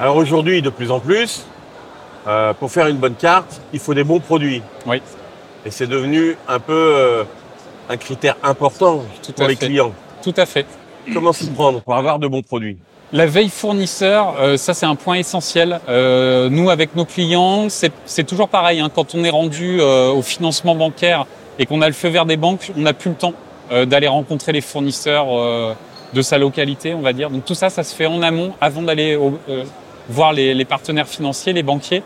Alors 0.00 0.16
aujourd'hui, 0.16 0.62
de 0.62 0.70
plus 0.70 0.90
en 0.90 0.98
plus, 1.00 1.46
euh, 2.26 2.52
pour 2.54 2.70
faire 2.70 2.88
une 2.88 2.96
bonne 2.96 3.14
carte, 3.14 3.60
il 3.72 3.78
faut 3.78 3.94
des 3.94 4.04
bons 4.04 4.20
produits. 4.20 4.62
Oui. 4.84 5.00
Et 5.64 5.70
c'est 5.70 5.86
devenu 5.86 6.36
un 6.48 6.58
peu 6.58 6.72
euh, 6.72 7.24
un 7.88 7.96
critère 7.96 8.36
important 8.42 9.04
Tout 9.22 9.32
pour 9.32 9.46
les 9.46 9.56
fait. 9.56 9.66
clients. 9.66 9.92
Tout 10.22 10.34
à 10.36 10.44
fait. 10.44 10.66
Comment 11.14 11.32
s'y 11.32 11.48
prendre? 11.50 11.80
Pour 11.80 11.94
avoir 11.94 12.18
de 12.18 12.26
bons 12.26 12.42
produits 12.42 12.76
La 13.10 13.24
veille 13.24 13.48
fournisseur, 13.48 14.34
euh, 14.38 14.58
ça 14.58 14.74
c'est 14.74 14.84
un 14.84 14.94
point 14.94 15.14
essentiel. 15.14 15.80
Euh, 15.88 16.50
nous, 16.50 16.68
avec 16.68 16.94
nos 16.94 17.06
clients, 17.06 17.68
c'est 17.70 18.24
toujours 18.24 18.48
pareil. 18.48 18.80
hein. 18.80 18.90
quand 18.94 19.14
on 19.14 19.24
est 19.24 19.30
rendu 19.30 19.78
euh, 19.80 20.10
au 20.10 20.20
financement 20.20 20.74
bancaire 20.74 21.24
et 21.58 21.64
qu'on 21.64 21.80
a 21.80 21.86
le 21.86 21.94
feu 21.94 22.08
vert 22.08 22.26
des 22.26 22.36
banques, 22.36 22.70
on 22.76 22.82
n'a 22.82 22.92
plus 22.92 23.10
le 23.10 23.16
temps 23.16 23.32
d'aller 23.86 24.08
rencontrer 24.08 24.52
les 24.52 24.62
fournisseurs 24.62 25.26
de 26.14 26.22
sa 26.22 26.38
localité, 26.38 26.94
on 26.94 27.02
va 27.02 27.12
dire. 27.12 27.28
Donc 27.28 27.44
tout 27.44 27.54
ça, 27.54 27.68
ça 27.68 27.82
se 27.82 27.94
fait 27.94 28.06
en 28.06 28.22
amont 28.22 28.52
avant 28.62 28.80
d'aller 28.80 29.18
voir 30.08 30.32
les, 30.32 30.64
partenaires 30.64 31.08
financiers, 31.08 31.52
les 31.52 31.62
banquiers. 31.62 32.02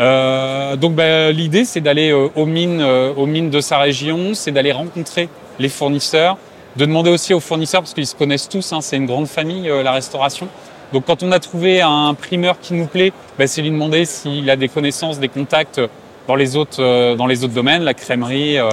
Donc 0.00 0.94
bah, 0.94 1.30
l'idée, 1.30 1.64
c'est 1.64 1.80
d'aller 1.80 2.12
aux 2.12 2.46
mines, 2.46 2.82
aux 2.82 3.26
mines 3.26 3.50
de 3.50 3.60
sa 3.60 3.78
région, 3.78 4.34
c'est 4.34 4.50
d'aller 4.50 4.72
rencontrer 4.72 5.28
les 5.60 5.68
fournisseurs, 5.68 6.36
de 6.76 6.84
demander 6.86 7.10
aussi 7.10 7.34
aux 7.34 7.40
fournisseurs 7.40 7.82
parce 7.82 7.94
qu'ils 7.94 8.06
se 8.06 8.14
connaissent 8.14 8.48
tous. 8.48 8.72
hein, 8.72 8.80
c'est 8.80 8.96
une 8.96 9.06
grande 9.06 9.26
famille, 9.28 9.68
euh, 9.68 9.82
la 9.82 9.92
restauration. 9.92 10.48
Donc 10.92 11.04
quand 11.06 11.22
on 11.22 11.32
a 11.32 11.40
trouvé 11.40 11.80
un 11.80 12.14
primeur 12.14 12.60
qui 12.60 12.74
nous 12.74 12.86
plaît, 12.86 13.12
bah, 13.38 13.46
c'est 13.46 13.62
lui 13.62 13.70
demander 13.70 14.04
s'il 14.04 14.48
a 14.50 14.56
des 14.56 14.68
connaissances, 14.68 15.18
des 15.18 15.28
contacts 15.28 15.80
dans 16.28 16.36
les 16.36 16.56
autres, 16.56 16.82
euh, 16.82 17.16
dans 17.16 17.26
les 17.26 17.44
autres 17.44 17.54
domaines, 17.54 17.82
la 17.82 17.94
crèmerie, 17.94 18.58
euh, 18.58 18.70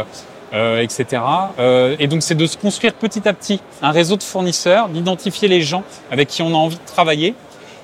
euh, 0.53 0.81
etc. 0.81 1.22
Euh, 1.60 1.96
et 2.00 2.08
donc 2.08 2.24
c'est 2.24 2.36
de 2.36 2.46
se 2.46 2.58
construire 2.58 2.93
petit 2.93 3.27
à 3.27 3.34
petit 3.34 3.62
un 3.81 3.91
réseau 3.91 4.17
de 4.17 4.24
fournisseurs, 4.24 4.89
d'identifier 4.89 5.48
les 5.48 5.62
gens 5.62 5.84
avec 6.12 6.27
qui 6.27 6.41
on 6.41 6.50
a 6.50 6.58
envie 6.58 6.75
de 6.75 6.86
travailler. 6.86 7.36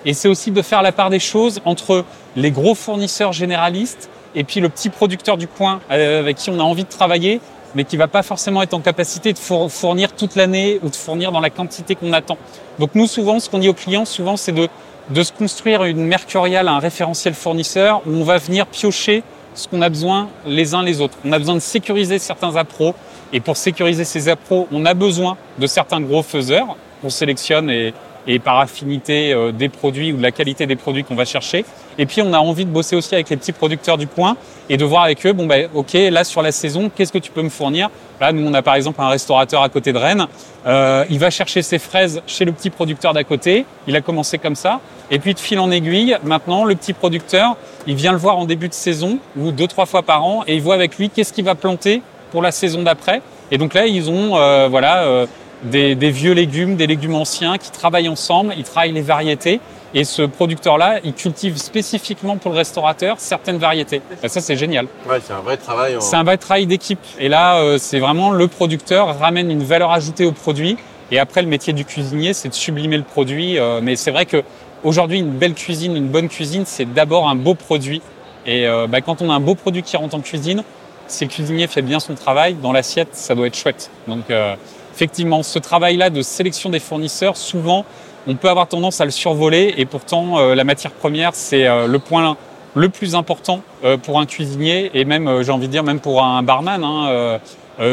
Et 0.06 0.14
c'est 0.14 0.28
aussi 0.28 0.52
de 0.52 0.62
faire 0.62 0.82
la 0.82 0.92
part 0.92 1.10
des 1.10 1.20
choses 1.20 1.62
entre 1.66 2.06
les 2.36 2.52
gros 2.52 2.76
fournisseurs 2.76 3.34
généralistes 3.34 4.10
et 4.36 4.44
puis 4.44 4.60
le 4.60 4.70
petit 4.70 4.90
producteur 4.90 5.38
du 5.38 5.48
coin 5.48 5.80
euh, 5.92 6.20
avec 6.20 6.38
qui 6.38 6.50
on 6.50 6.60
a 6.60 6.64
envie 6.64 6.84
de 6.84 6.90
travailler, 6.90 7.40
mais 7.78 7.84
qui 7.84 7.96
va 7.96 8.08
pas 8.08 8.24
forcément 8.24 8.64
être 8.64 8.74
en 8.74 8.80
capacité 8.82 9.32
de 9.34 9.38
four- 9.38 9.72
fournir 9.72 10.12
toute 10.14 10.36
l'année 10.36 10.80
ou 10.82 10.90
de 10.90 10.96
fournir 10.96 11.32
dans 11.32 11.40
la 11.40 11.52
quantité 11.52 11.94
qu'on 11.94 12.12
attend. 12.12 12.38
Donc 12.80 12.90
nous, 12.96 13.06
souvent, 13.06 13.40
ce 13.40 13.52
qu'on 13.52 13.60
dit 13.60 13.70
aux 13.70 13.76
clients, 13.76 14.04
souvent, 14.04 14.36
c'est 14.36 14.52
de, 14.52 14.68
de 15.12 15.22
se 15.22 15.32
construire 15.32 15.84
une 15.84 16.04
mercuriale, 16.04 16.68
un 16.70 16.80
référentiel 16.80 17.36
fournisseur 17.36 18.02
où 18.08 18.10
on 18.16 18.24
va 18.24 18.40
venir 18.40 18.66
piocher 18.66 19.22
ce 19.54 19.68
qu'on 19.68 19.84
a 19.84 19.90
besoin 19.90 20.28
les 20.48 20.74
uns 20.74 20.82
les 20.82 21.02
autres. 21.02 21.16
On 21.24 21.32
a 21.32 21.38
besoin 21.38 21.54
de 21.54 21.60
sécuriser 21.60 22.18
certains 22.18 22.56
appros 22.56 22.96
et 23.32 23.40
pour 23.42 23.58
sécuriser 23.58 24.06
ces 24.06 24.28
appros, 24.28 24.68
on 24.72 24.84
a 24.84 24.96
besoin 24.96 25.38
de 25.60 25.68
certains 25.68 26.02
gros 26.02 26.24
faiseurs 26.24 26.76
qu'on 27.04 27.12
sélectionne 27.12 27.70
et, 27.70 27.94
et 28.28 28.40
par 28.40 28.60
affinité 28.60 29.34
euh, 29.34 29.52
des 29.52 29.70
produits 29.70 30.12
ou 30.12 30.18
de 30.18 30.22
la 30.22 30.32
qualité 30.32 30.68
des 30.68 30.76
produits 30.76 31.04
qu'on 31.04 31.16
va 31.16 31.26
chercher. 31.26 31.66
Et 31.98 32.06
puis 32.06 32.22
on 32.22 32.34
a 32.34 32.40
envie 32.40 32.66
de 32.66 32.70
bosser 32.70 32.96
aussi 32.96 33.16
avec 33.16 33.30
les 33.30 33.38
petits 33.38 33.54
producteurs 33.54 33.98
du 33.98 34.08
coin 34.08 34.36
et 34.70 34.78
de 34.78 34.86
voir 34.86 35.04
avec 35.04 35.26
eux, 35.26 35.34
bon 35.34 35.46
ben 35.46 35.70
ok, 35.74 35.94
là 36.12 36.24
sur 36.24 36.42
la 36.42 36.52
saison, 36.52 36.92
qu'est-ce 36.94 37.14
que 37.14 37.18
tu 37.18 37.32
peux 37.32 37.42
me 37.42 37.50
fournir? 37.50 37.90
Là, 38.20 38.32
nous 38.32 38.46
on 38.46 38.54
a 38.54 38.62
par 38.62 38.76
exemple 38.76 39.02
un 39.02 39.10
restaurateur 39.10 39.62
à 39.62 39.70
côté 39.70 39.94
de 39.94 39.98
Rennes. 39.98 40.28
Euh, 40.66 41.06
il 41.10 41.20
va 41.20 41.30
chercher 41.30 41.62
ses 41.62 41.80
fraises 41.80 42.22
chez 42.28 42.44
le 42.44 42.52
petit 42.52 42.70
producteur 42.70 43.14
d'à 43.14 43.24
côté. 43.24 43.66
Il 43.88 43.96
a 43.96 44.02
commencé 44.02 44.38
comme 44.38 44.56
ça. 44.56 44.82
Et 45.10 45.20
puis 45.20 45.34
de 45.34 45.40
fil 45.40 45.60
en 45.60 45.72
aiguille, 45.72 46.18
maintenant 46.24 46.66
le 46.66 46.76
petit 46.76 46.94
producteur, 46.94 47.56
il 47.86 47.96
vient 47.96 48.12
le 48.12 48.18
voir 48.18 48.38
en 48.38 48.46
début 48.46 48.68
de 48.68 48.74
saison 48.74 49.20
ou 49.38 49.52
deux 49.52 49.68
trois 49.68 49.86
fois 49.86 50.04
par 50.04 50.26
an 50.26 50.44
et 50.46 50.56
il 50.56 50.62
voit 50.62 50.76
avec 50.76 50.98
lui 50.98 51.10
qu'est-ce 51.10 51.32
qu'il 51.32 51.46
va 51.46 51.56
planter 51.56 52.02
pour 52.32 52.42
la 52.42 52.52
saison 52.52 52.84
d'après. 52.84 53.22
Et 53.52 53.58
donc 53.58 53.74
là, 53.74 53.86
ils 53.86 54.10
ont 54.10 54.36
euh, 54.36 54.68
voilà 54.70 55.26
des, 55.64 55.96
des 55.96 56.12
vieux 56.12 56.34
légumes, 56.34 56.76
des 56.76 56.88
légumes 56.88 57.16
anciens 57.16 57.58
qui 57.58 57.72
travaillent 57.72 58.10
ensemble. 58.10 58.54
Ils 58.58 58.64
travaillent 58.64 58.92
les 58.92 59.02
variétés. 59.02 59.60
Et 59.94 60.04
ce 60.04 60.22
producteur-là, 60.22 61.00
il 61.06 61.14
cultive 61.14 61.58
spécifiquement 61.58 62.36
pour 62.38 62.52
le 62.52 62.58
restaurateur 62.58 63.16
certaines 63.20 63.58
variétés. 63.58 64.02
Et 64.22 64.28
ça, 64.28 64.42
c'est 64.42 64.58
génial. 64.58 64.88
Ouais, 65.10 65.20
c'est 65.26 65.34
un 65.34 65.40
vrai 65.40 65.56
travail. 65.58 65.96
en- 65.96 66.02
C'est 66.02 66.18
un 66.18 66.24
vrai 66.24 66.38
travail 66.38 66.66
d'équipe. 66.68 67.00
Et 67.20 67.30
là, 67.30 67.58
euh, 67.58 67.78
c'est 67.78 68.00
vraiment 68.00 68.32
le 68.32 68.48
producteur 68.48 69.18
ramène 69.18 69.50
une 69.50 69.64
valeur 69.64 69.92
ajoutée 69.92 70.26
au 70.26 70.34
produit. 70.34 70.78
Et 71.10 71.20
après, 71.20 71.42
le 71.42 71.48
métier 71.48 71.72
du 71.72 71.86
cuisinier, 71.86 72.34
c'est 72.34 72.50
de 72.50 72.54
sublimer 72.54 72.98
le 72.98 73.04
produit. 73.04 73.58
Euh, 73.58 73.80
mais 73.82 73.96
c'est 73.96 74.12
vrai 74.12 74.26
que 74.26 74.44
aujourd'hui, 74.84 75.20
une 75.20 75.32
belle 75.32 75.54
cuisine, 75.54 75.96
une 75.96 76.10
bonne 76.10 76.28
cuisine, 76.28 76.64
c'est 76.66 76.86
d'abord 76.94 77.30
un 77.30 77.36
beau 77.36 77.56
produit. 77.56 78.02
Et 78.46 78.68
euh, 78.68 78.88
bah, 78.88 79.00
quand 79.02 79.22
on 79.22 79.30
a 79.32 79.34
un 79.34 79.40
beau 79.40 79.56
produit 79.56 79.84
qui 79.84 79.96
rentre 79.96 80.16
en 80.16 80.20
cuisine, 80.22 80.64
si 81.08 81.24
le 81.24 81.30
cuisinier 81.30 81.68
fait 81.68 81.82
bien 81.82 82.02
son 82.02 82.14
travail, 82.14 82.56
dans 82.56 82.74
l'assiette, 82.74 83.10
ça 83.14 83.36
doit 83.36 83.48
être 83.48 83.56
chouette. 83.58 83.90
Donc, 84.08 84.30
euh, 84.30 84.56
effectivement, 84.98 85.44
ce 85.44 85.60
travail-là 85.60 86.10
de 86.10 86.24
sélection 86.24 86.72
des 86.72 86.80
fournisseurs, 86.80 87.38
souvent, 87.38 87.86
on 88.26 88.34
peut 88.34 88.50
avoir 88.50 88.68
tendance 88.68 89.00
à 89.00 89.06
le 89.06 89.12
survoler. 89.12 89.76
Et 89.78 89.86
pourtant, 89.86 90.40
euh, 90.40 90.56
la 90.56 90.64
matière 90.64 90.92
première, 90.92 91.36
c'est 91.36 91.68
euh, 91.68 91.86
le 91.86 92.00
point 92.00 92.36
le 92.74 92.90
plus 92.90 93.14
important 93.14 93.62
euh, 93.84 93.98
pour 93.98 94.20
un 94.20 94.26
cuisinier 94.26 94.90
et 94.96 95.06
même, 95.06 95.44
j'ai 95.44 95.52
envie 95.52 95.68
de 95.68 95.72
dire, 95.72 95.84
même 95.84 96.00
pour 96.00 96.24
un 96.24 96.42
barman. 96.42 96.84
hein, 96.84 97.40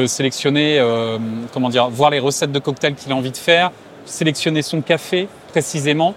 sélectionner, 0.06 0.82
comment 1.52 1.68
dire, 1.68 1.90
voir 1.90 2.08
les 2.08 2.18
recettes 2.18 2.52
de 2.52 2.58
cocktails 2.58 2.94
qu'il 2.94 3.12
a 3.12 3.14
envie 3.14 3.32
de 3.32 3.36
faire, 3.36 3.70
sélectionner 4.06 4.62
son 4.62 4.80
café 4.80 5.28
précisément 5.50 6.14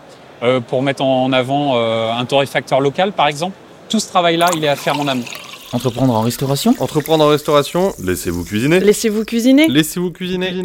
pour 0.69 0.81
mettre 0.81 1.03
en 1.03 1.33
avant 1.33 1.77
un 1.77 2.23
torréfacteur 2.23 2.79
local, 2.79 3.11
par 3.11 3.27
exemple. 3.27 3.57
Tout 3.89 3.99
ce 3.99 4.07
travail-là, 4.07 4.51
il 4.55 4.63
est 4.63 4.69
à 4.69 4.77
faire 4.77 4.97
en 4.97 5.05
amont. 5.09 5.25
Entreprendre 5.73 6.13
en 6.15 6.21
restauration 6.21 6.73
Entreprendre 6.79 7.25
en 7.25 7.27
restauration, 7.27 7.93
laissez-vous 8.01 8.45
cuisiner. 8.45 8.79
Laissez-vous 8.79 9.25
cuisiner 9.25 9.67
Laissez-vous 9.67 10.11
cuisiner. 10.11 10.63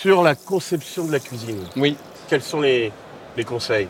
Sur 0.00 0.22
la 0.22 0.34
conception 0.36 1.04
de 1.06 1.12
la 1.12 1.18
cuisine, 1.18 1.58
Oui. 1.76 1.96
quels 2.28 2.42
sont 2.42 2.60
les, 2.60 2.92
les 3.36 3.44
conseils? 3.44 3.88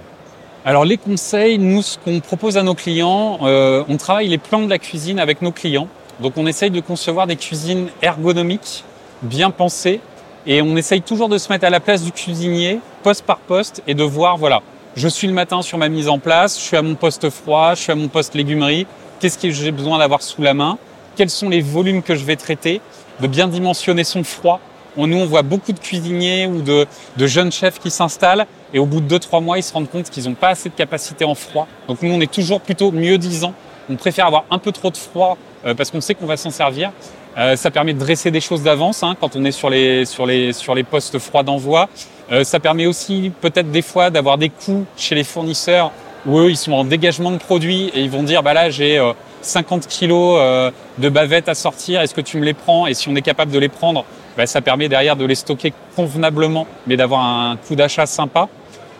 Alors 0.64 0.84
les 0.86 0.96
conseils, 0.96 1.58
nous, 1.58 1.82
ce 1.82 1.98
qu'on 1.98 2.20
propose 2.20 2.56
à 2.56 2.62
nos 2.62 2.74
clients, 2.74 3.38
euh, 3.42 3.84
on 3.88 3.96
travaille 3.98 4.28
les 4.28 4.38
plans 4.38 4.62
de 4.62 4.70
la 4.70 4.78
cuisine 4.78 5.18
avec 5.18 5.42
nos 5.42 5.52
clients. 5.52 5.88
Donc 6.20 6.32
on 6.36 6.46
essaye 6.46 6.70
de 6.70 6.80
concevoir 6.80 7.26
des 7.26 7.36
cuisines 7.36 7.88
ergonomiques, 8.02 8.82
bien 9.22 9.50
pensées, 9.50 10.00
et 10.46 10.62
on 10.62 10.76
essaye 10.76 11.02
toujours 11.02 11.28
de 11.28 11.36
se 11.36 11.52
mettre 11.52 11.66
à 11.66 11.70
la 11.70 11.80
place 11.80 12.02
du 12.02 12.12
cuisinier, 12.12 12.80
poste 13.02 13.24
par 13.24 13.38
poste, 13.38 13.82
et 13.86 13.94
de 13.94 14.02
voir, 14.02 14.36
voilà, 14.38 14.62
je 14.98 15.06
suis 15.06 15.28
le 15.28 15.32
matin 15.32 15.62
sur 15.62 15.78
ma 15.78 15.88
mise 15.88 16.08
en 16.08 16.18
place, 16.18 16.58
je 16.58 16.64
suis 16.64 16.76
à 16.76 16.82
mon 16.82 16.96
poste 16.96 17.30
froid, 17.30 17.76
je 17.76 17.82
suis 17.82 17.92
à 17.92 17.94
mon 17.94 18.08
poste 18.08 18.34
légumerie, 18.34 18.84
qu'est-ce 19.20 19.38
que 19.38 19.48
j'ai 19.48 19.70
besoin 19.70 19.96
d'avoir 19.98 20.22
sous 20.22 20.42
la 20.42 20.54
main, 20.54 20.76
quels 21.14 21.30
sont 21.30 21.48
les 21.48 21.60
volumes 21.60 22.02
que 22.02 22.16
je 22.16 22.24
vais 22.24 22.34
traiter, 22.34 22.80
de 23.20 23.28
bien 23.28 23.46
dimensionner 23.46 24.02
son 24.02 24.24
froid. 24.24 24.58
Nous, 24.96 25.16
on 25.16 25.26
voit 25.26 25.42
beaucoup 25.42 25.72
de 25.72 25.78
cuisiniers 25.78 26.48
ou 26.48 26.62
de, 26.62 26.86
jeunes 27.16 27.52
chefs 27.52 27.78
qui 27.78 27.92
s'installent 27.92 28.46
et 28.74 28.80
au 28.80 28.86
bout 28.86 29.00
de 29.00 29.16
2-3 29.16 29.40
mois, 29.40 29.56
ils 29.56 29.62
se 29.62 29.72
rendent 29.72 29.88
compte 29.88 30.10
qu'ils 30.10 30.24
n'ont 30.24 30.34
pas 30.34 30.48
assez 30.48 30.68
de 30.68 30.74
capacité 30.74 31.24
en 31.24 31.36
froid. 31.36 31.68
Donc 31.86 32.02
nous, 32.02 32.12
on 32.12 32.20
est 32.20 32.32
toujours 32.32 32.60
plutôt 32.60 32.90
mieux 32.90 33.18
disant. 33.18 33.54
On 33.88 33.94
préfère 33.94 34.26
avoir 34.26 34.46
un 34.50 34.58
peu 34.58 34.72
trop 34.72 34.90
de 34.90 34.96
froid 34.96 35.38
euh, 35.64 35.74
parce 35.74 35.92
qu'on 35.92 36.00
sait 36.00 36.16
qu'on 36.16 36.26
va 36.26 36.36
s'en 36.36 36.50
servir. 36.50 36.90
Euh, 37.36 37.54
ça 37.54 37.70
permet 37.70 37.94
de 37.94 38.00
dresser 38.00 38.32
des 38.32 38.40
choses 38.40 38.64
d'avance 38.64 39.04
hein, 39.04 39.14
quand 39.20 39.36
on 39.36 39.44
est 39.44 39.52
sur 39.52 39.70
les, 39.70 40.04
sur 40.04 40.26
les, 40.26 40.52
sur 40.52 40.74
les 40.74 40.82
postes 40.82 41.20
froids 41.20 41.44
d'envoi. 41.44 41.88
Euh, 42.30 42.44
ça 42.44 42.60
permet 42.60 42.86
aussi 42.86 43.32
peut-être 43.40 43.70
des 43.70 43.82
fois 43.82 44.10
d'avoir 44.10 44.38
des 44.38 44.50
coûts 44.50 44.84
chez 44.96 45.14
les 45.14 45.24
fournisseurs 45.24 45.92
où 46.26 46.38
eux, 46.38 46.50
ils 46.50 46.56
sont 46.56 46.72
en 46.72 46.84
dégagement 46.84 47.30
de 47.30 47.38
produits 47.38 47.90
et 47.94 48.00
ils 48.00 48.10
vont 48.10 48.22
dire, 48.22 48.42
bah 48.42 48.52
là, 48.52 48.70
j'ai 48.70 48.98
euh, 48.98 49.12
50 49.42 49.86
kilos 49.86 50.38
euh, 50.38 50.70
de 50.98 51.08
bavettes 51.08 51.48
à 51.48 51.54
sortir, 51.54 52.00
est-ce 52.00 52.14
que 52.14 52.20
tu 52.20 52.38
me 52.38 52.44
les 52.44 52.54
prends? 52.54 52.86
Et 52.86 52.94
si 52.94 53.08
on 53.08 53.16
est 53.16 53.22
capable 53.22 53.50
de 53.50 53.58
les 53.58 53.68
prendre, 53.68 54.04
bah, 54.36 54.46
ça 54.46 54.60
permet 54.60 54.88
derrière 54.88 55.16
de 55.16 55.24
les 55.24 55.34
stocker 55.34 55.72
convenablement, 55.96 56.66
mais 56.86 56.96
d'avoir 56.96 57.24
un 57.24 57.56
coût 57.56 57.74
d'achat 57.74 58.06
sympa. 58.06 58.48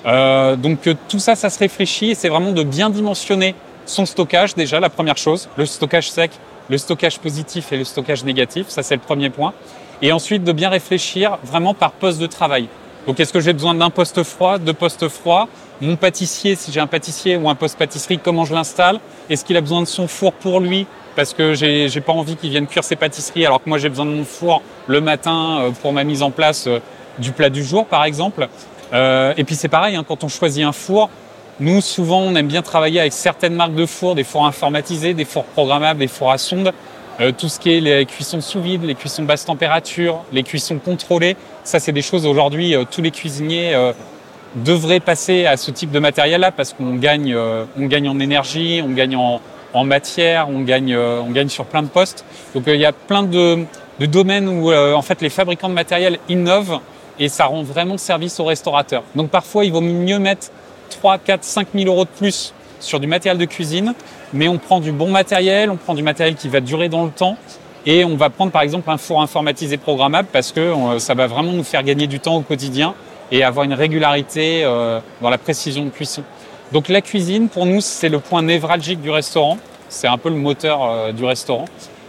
Euh, 0.07 0.57
donc 0.57 0.87
euh, 0.87 0.95
tout 1.09 1.19
ça, 1.19 1.35
ça 1.35 1.51
se 1.51 1.59
réfléchit 1.59 2.11
et 2.11 2.15
c'est 2.15 2.29
vraiment 2.29 2.53
de 2.53 2.63
bien 2.63 2.89
dimensionner 2.89 3.55
son 3.85 4.07
stockage 4.07 4.55
déjà, 4.55 4.81
la 4.81 4.91
première 4.91 5.17
chose, 5.17 5.49
le 5.57 5.67
stockage 5.67 6.11
sec, 6.11 6.31
le 6.69 6.79
stockage 6.79 7.19
positif 7.19 7.73
et 7.73 7.77
le 7.79 7.85
stockage 7.85 8.23
négatif, 8.25 8.69
ça 8.69 8.83
c'est 8.83 8.95
le 8.95 9.01
premier 9.01 9.31
point. 9.31 9.55
Et 10.03 10.13
ensuite 10.13 10.45
de 10.45 10.53
bien 10.53 10.69
réfléchir 10.69 11.39
vraiment 11.43 11.75
par 11.75 11.91
poste 11.93 12.21
de 12.21 12.27
travail. 12.27 12.69
Donc 13.09 13.19
est-ce 13.21 13.33
que 13.33 13.41
j'ai 13.41 13.55
besoin 13.55 13.75
d'un 13.75 13.89
poste 13.89 14.23
froid, 14.23 14.59
deux 14.59 14.75
postes 14.75 15.09
froids 15.09 15.49
Mon 15.81 15.97
pâtissier, 15.97 16.57
si 16.57 16.71
j'ai 16.71 16.79
un 16.79 16.87
pâtissier 16.87 17.39
ou 17.39 17.49
un 17.49 17.55
poste 17.55 17.79
pâtisserie, 17.79 18.19
comment 18.23 18.45
je 18.45 18.53
l'installe? 18.53 19.01
Est-ce 19.31 19.47
qu'il 19.47 19.57
a 19.57 19.63
besoin 19.63 19.81
de 19.81 19.87
son 19.87 20.07
four 20.07 20.35
pour 20.35 20.61
lui? 20.61 20.87
Parce 21.17 21.33
que 21.33 21.55
j'ai 21.55 22.03
pas 22.03 22.13
envie 22.13 22.37
qu'il 22.37 22.51
vienne 22.51 22.67
cuire 22.67 22.85
ses 22.85 22.97
pâtisseries 22.97 23.47
alors 23.47 23.65
que 23.65 23.69
moi 23.71 23.79
j'ai 23.79 23.89
besoin 23.89 24.05
de 24.05 24.11
mon 24.11 24.27
four 24.27 24.61
le 24.89 25.01
matin 25.01 25.61
euh, 25.61 25.71
pour 25.71 25.95
ma 25.95 26.05
mise 26.05 26.23
en 26.23 26.31
place 26.31 26.67
euh, 26.67 26.81
du 27.19 27.33
plat 27.33 27.49
du 27.49 27.65
jour 27.65 27.87
par 27.87 28.05
exemple. 28.05 28.47
Euh, 28.93 29.33
et 29.39 29.45
puis 29.45 29.55
c'est 29.55 29.69
pareil, 29.69 29.97
hein, 29.97 30.05
quand 30.07 30.23
on 30.23 30.29
choisit 30.29 30.63
un 30.63 30.73
four, 30.73 31.09
nous 31.61 31.81
souvent 31.81 32.21
on 32.21 32.35
aime 32.35 32.47
bien 32.47 32.61
travailler 32.61 33.01
avec 33.01 33.15
certaines 33.15 33.55
marques 33.55 33.75
de 33.75 33.87
fours, 33.87 34.17
des 34.17 34.25
fours 34.25 34.45
informatisés, 34.45 35.15
des 35.15 35.25
fours 35.25 35.45
programmables, 35.45 35.99
des 35.99 36.09
fours 36.09 36.31
à 36.31 36.37
sonde. 36.37 36.75
Euh, 37.21 37.33
tout 37.37 37.49
ce 37.49 37.59
qui 37.59 37.73
est 37.73 37.81
les 37.81 38.07
cuissons 38.07 38.41
sous 38.41 38.61
vide, 38.61 38.85
les 38.85 38.95
cuissons 38.95 39.25
basse 39.25 39.45
température, 39.45 40.25
les 40.33 40.45
cuissons 40.45 40.79
contrôlées, 40.79 41.37
ça 41.65 41.81
c'est 41.81 41.91
des 41.91 42.03
choses 42.03 42.25
aujourd'hui 42.25 42.77
euh, 42.77 42.85
tous 42.89 43.03
les 43.03 43.11
cuisiniers 43.11 43.75
euh, 43.75 43.93
devraient 44.55 45.01
passer 45.01 45.45
à 45.45 45.57
ce 45.57 45.73
type 45.73 45.91
de 45.91 45.99
matériel-là 45.99 46.53
parce 46.53 46.73
qu'on 46.73 46.95
gagne, 46.95 47.37
on 47.37 47.87
gagne 47.87 48.09
en 48.09 48.19
énergie, 48.19 48.81
on 48.85 48.91
gagne 48.91 49.17
en, 49.17 49.85
matière, 49.85 50.49
on 50.49 50.61
gagne, 50.61 50.97
on 50.97 51.31
gagne 51.31 51.51
sur 51.51 51.67
plein 51.67 51.83
de 51.83 51.89
postes. 51.89 52.25
Donc 52.55 52.65
il 52.67 52.77
y 52.77 52.87
a 52.87 52.93
plein 52.93 53.25
de, 53.25 53.65
de 54.01 54.07
domaines 54.07 54.49
où 54.49 54.73
en 54.73 55.03
fait 55.03 55.21
les 55.21 55.29
fabricants 55.29 55.69
de 55.69 55.75
matériel 55.75 56.19
innovent 56.31 56.81
et 57.19 57.29
ça 57.29 57.45
rend 57.45 57.63
vraiment 57.63 57.99
service 57.99 58.41
aux 58.41 58.47
restaurateurs. 58.47 59.03
Donc 59.15 59.29
parfois 59.29 59.67
il 59.67 59.73
vaut 59.73 59.83
mieux 59.83 60.19
mettre 60.19 60.51
3, 60.89 61.19
4, 61.19 61.45
5 61.45 61.69
000 61.75 61.87
euros 61.87 62.05
de 62.05 62.11
plus 62.11 62.55
sur 62.81 63.01
du 63.01 63.07
matériel 63.07 63.39
de 63.39 63.45
cuisine, 63.45 63.95
mais 64.33 64.49
on 64.49 64.59
prend 64.59 64.81
du 64.81 64.93
bon 64.93 65.09
matériel, 65.11 65.71
on 65.71 65.77
prend 65.77 65.95
du 65.95 66.03
matériel 66.03 66.35
qui 66.37 66.49
va 66.49 66.61
durer 66.61 66.89
dans 66.89 67.05
le 67.05 67.11
temps 67.11 67.37
et 67.87 68.05
on 68.05 68.17
va 68.17 68.31
prendre 68.31 68.53
par 68.53 68.63
exemple 68.63 68.91
un 68.91 68.99
four 68.99 69.23
informatisé 69.23 69.77
programmable 69.77 70.29
parce 70.33 70.53
que 70.53 70.61
euh, 70.61 70.99
ça 70.99 71.15
va 71.15 71.27
vraiment 71.27 71.53
nous 71.53 71.65
faire 71.65 71.83
gagner 71.83 72.07
du 72.07 72.21
temps 72.21 72.37
au 72.37 72.43
quotidien 72.43 72.95
et 73.31 73.45
avoir 73.45 73.65
une 73.65 73.75
régularité 73.75 74.63
euh, 74.65 75.01
dans 75.21 75.31
la 75.31 75.39
précision 75.39 75.85
de 75.85 75.91
cuisson. 75.91 76.23
Donc 76.73 76.89
la 76.89 77.01
cuisine, 77.01 77.49
pour 77.49 77.65
nous, 77.65 77.81
c'est 77.81 78.09
le 78.11 78.19
point 78.19 78.43
névralgique 78.43 79.01
du 79.01 79.11
restaurant. 79.11 79.59
C'est 79.89 80.07
un 80.07 80.19
peu 80.19 80.29
le 80.29 80.35
moteur 80.37 80.85
euh, 80.85 81.13
du 81.13 81.25
restaurant. 81.25 81.65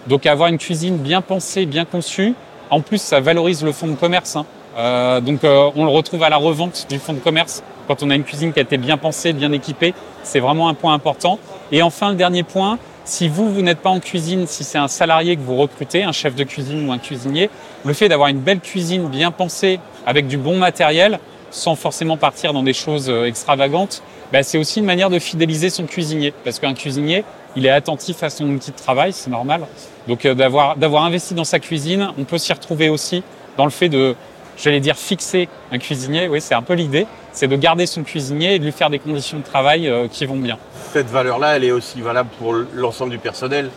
Donc 0.08 0.26
avoir 0.26 0.50
une 0.50 0.58
cuisine 0.58 0.98
bien 0.98 1.22
pensée, 1.22 1.66
bien 1.66 1.86
conçue, 1.86 2.34
en 2.70 2.82
plus 2.82 3.02
ça 3.02 3.20
valorise 3.20 3.64
le 3.64 3.72
fonds 3.72 3.88
de 3.88 3.96
commerce. 3.96 4.36
hein. 4.36 4.46
Euh, 4.78 5.20
donc 5.22 5.44
euh, 5.44 5.70
on 5.76 5.86
le 5.86 5.92
retrouve 5.92 6.24
à 6.24 6.30
la 6.30 6.38
revente 6.38 6.88
du 6.90 7.00
fonds 7.00 7.14
de 7.14 7.20
commerce 7.20 7.64
quand 7.88 8.04
on 8.04 8.10
a 8.10 8.16
une 8.16 8.24
cuisine 8.24 8.54
qui 8.54 8.60
a 8.60 8.62
été 8.62 8.78
bien 8.78 8.98
pensée, 8.98 9.34
bien 9.34 9.52
équipée. 9.52 9.94
C'est 10.24 10.40
vraiment 10.40 10.70
un 10.70 10.74
point 10.74 10.94
important. 10.94 11.40
Et 11.72 11.82
enfin 11.82 12.10
le 12.10 12.16
dernier 12.16 12.44
point, 12.44 12.80
si 13.06 13.28
vous, 13.28 13.52
vous 13.52 13.62
n'êtes 13.62 13.80
pas 13.80 13.90
en 13.90 14.00
cuisine, 14.00 14.46
si 14.48 14.64
c'est 14.64 14.78
un 14.78 14.88
salarié 14.88 15.36
que 15.36 15.42
vous 15.42 15.56
recrutez, 15.56 16.04
un 16.04 16.12
chef 16.12 16.36
de 16.36 16.44
cuisine 16.44 16.88
ou 16.88 16.92
un 16.92 17.00
cuisinier, 17.00 17.50
le 17.84 17.94
fait 17.94 18.10
d'avoir 18.10 18.30
une 18.30 18.40
belle 18.40 18.60
cuisine 18.60 19.08
bien 19.08 19.32
pensée 19.32 19.80
avec 20.06 20.28
du 20.28 20.38
bon 20.38 20.58
matériel, 20.58 21.20
sans 21.52 21.76
forcément 21.76 22.18
partir 22.18 22.54
dans 22.54 22.64
des 22.64 22.74
choses 22.74 23.10
euh, 23.10 23.26
extravagantes, 23.26 24.04
bah, 24.32 24.44
c'est 24.44 24.60
aussi 24.60 24.80
une 24.80 24.86
manière 24.86 25.10
de 25.10 25.18
fidéliser 25.18 25.70
son 25.70 25.86
cuisinier. 25.86 26.34
Parce 26.44 26.60
qu'un 26.60 26.76
cuisinier, 26.76 27.24
il 27.56 27.66
est 27.66 27.72
attentif 27.72 28.22
à 28.22 28.30
son 28.30 28.46
outil 28.50 28.72
de 28.72 28.76
travail, 28.76 29.12
c'est 29.14 29.32
normal. 29.32 29.62
Donc 30.08 30.26
euh, 30.26 30.36
d'avoir 30.36 30.76
d'avoir 30.76 31.04
investi 31.04 31.34
dans 31.34 31.44
sa 31.44 31.60
cuisine, 31.60 32.10
on 32.18 32.24
peut 32.24 32.38
s'y 32.38 32.54
retrouver 32.54 32.90
aussi 32.90 33.24
dans 33.58 33.66
le 33.66 33.72
fait 33.72 33.90
de, 33.90 34.16
j'allais 34.58 34.80
dire, 34.80 34.98
fixer 34.98 35.50
un 35.72 35.80
cuisinier. 35.80 36.28
Oui, 36.28 36.42
c'est 36.42 36.56
un 36.56 36.62
peu 36.62 36.74
l'idée. 36.74 37.08
C'est 37.40 37.48
de 37.48 37.56
garder 37.56 37.86
son 37.86 38.04
cuisinier 38.04 38.56
et 38.56 38.60
de 38.60 38.66
lui 38.66 38.74
faire 38.74 38.90
des 38.90 39.00
conditions 39.00 39.38
de 39.38 39.46
travail 39.46 39.88
euh, 39.88 40.10
qui 40.12 40.26
vont 40.26 40.36
bien. 40.36 40.58
Cette 40.92 41.08
valeur-là, 41.08 41.56
elle 41.56 41.64
est 41.64 41.72
aussi 41.72 42.02
valable 42.02 42.28
pour 42.38 42.54
l'ensemble 42.74 43.12
du 43.12 43.18
personnel. 43.18 43.70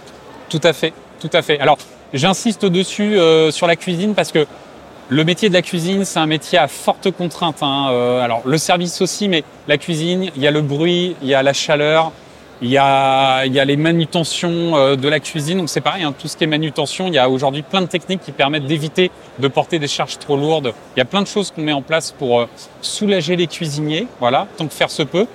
Tout 0.49 0.61
à 0.65 0.73
fait, 0.73 0.93
tout 1.21 1.31
à 1.33 1.43
fait. 1.43 1.61
Alors, 1.61 1.79
j'insiste 2.13 2.67
dessus 2.67 3.17
euh, 3.17 3.53
sur 3.53 3.69
la 3.69 3.77
cuisine 3.77 4.17
parce 4.17 4.33
que 4.33 4.49
le 5.11 5.23
métier 5.23 5.49
de 5.49 5.55
la 5.55 5.63
cuisine, 5.63 6.05
c'est 6.05 6.19
un 6.19 6.27
métier 6.27 6.59
à 6.59 6.67
forte 6.67 7.13
contrainte. 7.13 7.63
hein. 7.63 7.87
Euh, 7.93 8.21
alors, 8.21 8.43
le 8.45 8.59
service 8.59 9.01
aussi, 9.01 9.29
mais 9.29 9.45
la 9.69 9.79
cuisine, 9.79 10.33
il 10.35 10.43
y 10.43 10.49
a 10.49 10.51
le 10.51 10.61
bruit, 10.61 11.15
il 11.23 11.29
y 11.29 11.35
a 11.37 11.45
la 11.45 11.53
chaleur, 11.53 12.11
il 12.63 12.71
y 12.71 12.79
a, 12.79 13.45
il 13.45 13.53
y 13.53 13.61
a 13.61 13.65
les 13.65 13.77
manutentions 13.77 14.77
euh, 14.77 14.97
de 14.97 15.09
la 15.09 15.19
cuisine. 15.21 15.59
Donc, 15.59 15.69
c'est 15.69 15.81
pareil, 15.81 16.05
hein, 16.05 16.15
tout 16.17 16.29
ce 16.29 16.37
qui 16.37 16.45
est 16.45 16.47
manutention, 16.47 17.09
il 17.09 17.15
y 17.15 17.19
a 17.19 17.29
aujourd'hui 17.29 17.63
plein 17.63 17.81
de 17.83 17.87
techniques 17.87 18.21
qui 18.23 18.33
permettent 18.33 18.67
d'éviter 18.67 19.11
de 19.39 19.49
porter 19.49 19.79
des 19.79 19.89
charges 19.89 20.19
trop 20.19 20.37
lourdes. 20.37 20.73
Il 20.97 21.01
y 21.01 21.03
a 21.03 21.05
plein 21.05 21.23
de 21.23 21.27
choses 21.27 21.51
qu'on 21.51 21.63
met 21.63 21.73
en 21.73 21.83
place 21.83 22.13
pour 22.17 22.41
euh, 22.41 22.47
soulager 22.81 23.35
les 23.37 23.49
cuisiniers, 23.49 24.07
voilà, 24.21 24.47
tant 24.57 24.67
que 24.67 24.75
faire 24.75 24.91
se 24.91 25.03
peut. 25.03 25.27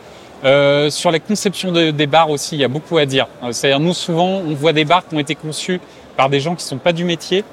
Euh, 0.46 0.90
sur 0.90 1.12
la 1.12 1.20
conception 1.20 1.72
de- 1.72 1.92
des 1.92 2.08
bars 2.08 2.30
aussi, 2.30 2.56
il 2.56 2.62
y 2.62 2.64
a 2.64 2.68
beaucoup 2.68 2.98
à 2.98 3.06
dire. 3.06 3.28
Euh, 3.44 3.52
C'est-à-dire, 3.52 3.80
nous, 3.80 3.94
souvent, 3.94 4.28
on 4.48 4.54
voit 4.54 4.72
des 4.74 4.86
bars 4.86 5.06
qui 5.08 5.16
ont 5.16 5.20
été 5.20 5.36
conçus 5.36 5.82
par 6.16 6.30
des 6.30 6.40
gens 6.40 6.56
qui 6.56 6.64
sont 6.64 6.78
pas 6.78 6.94
du 6.94 7.04
métier. 7.04 7.44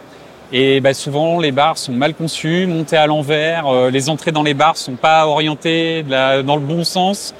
Et 0.52 0.80
bah, 0.80 0.92
souvent, 0.94 1.40
les 1.40 1.50
bars 1.50 1.78
sont 1.78 1.92
mal 1.92 2.14
conçus, 2.14 2.66
montés 2.66 2.98
à 2.98 3.06
l'envers. 3.06 3.66
euh, 3.66 3.90
les 3.90 4.08
entrées 4.10 4.30
dans 4.32 4.42
les 4.42 4.54
bars 4.54 4.76
sont 4.76 4.94
pas 4.96 5.26
orientées 5.26 6.04
la- 6.08 6.42
dans 6.42 6.56
le 6.56 6.62
bon 6.62 6.84
sens. 6.84 7.34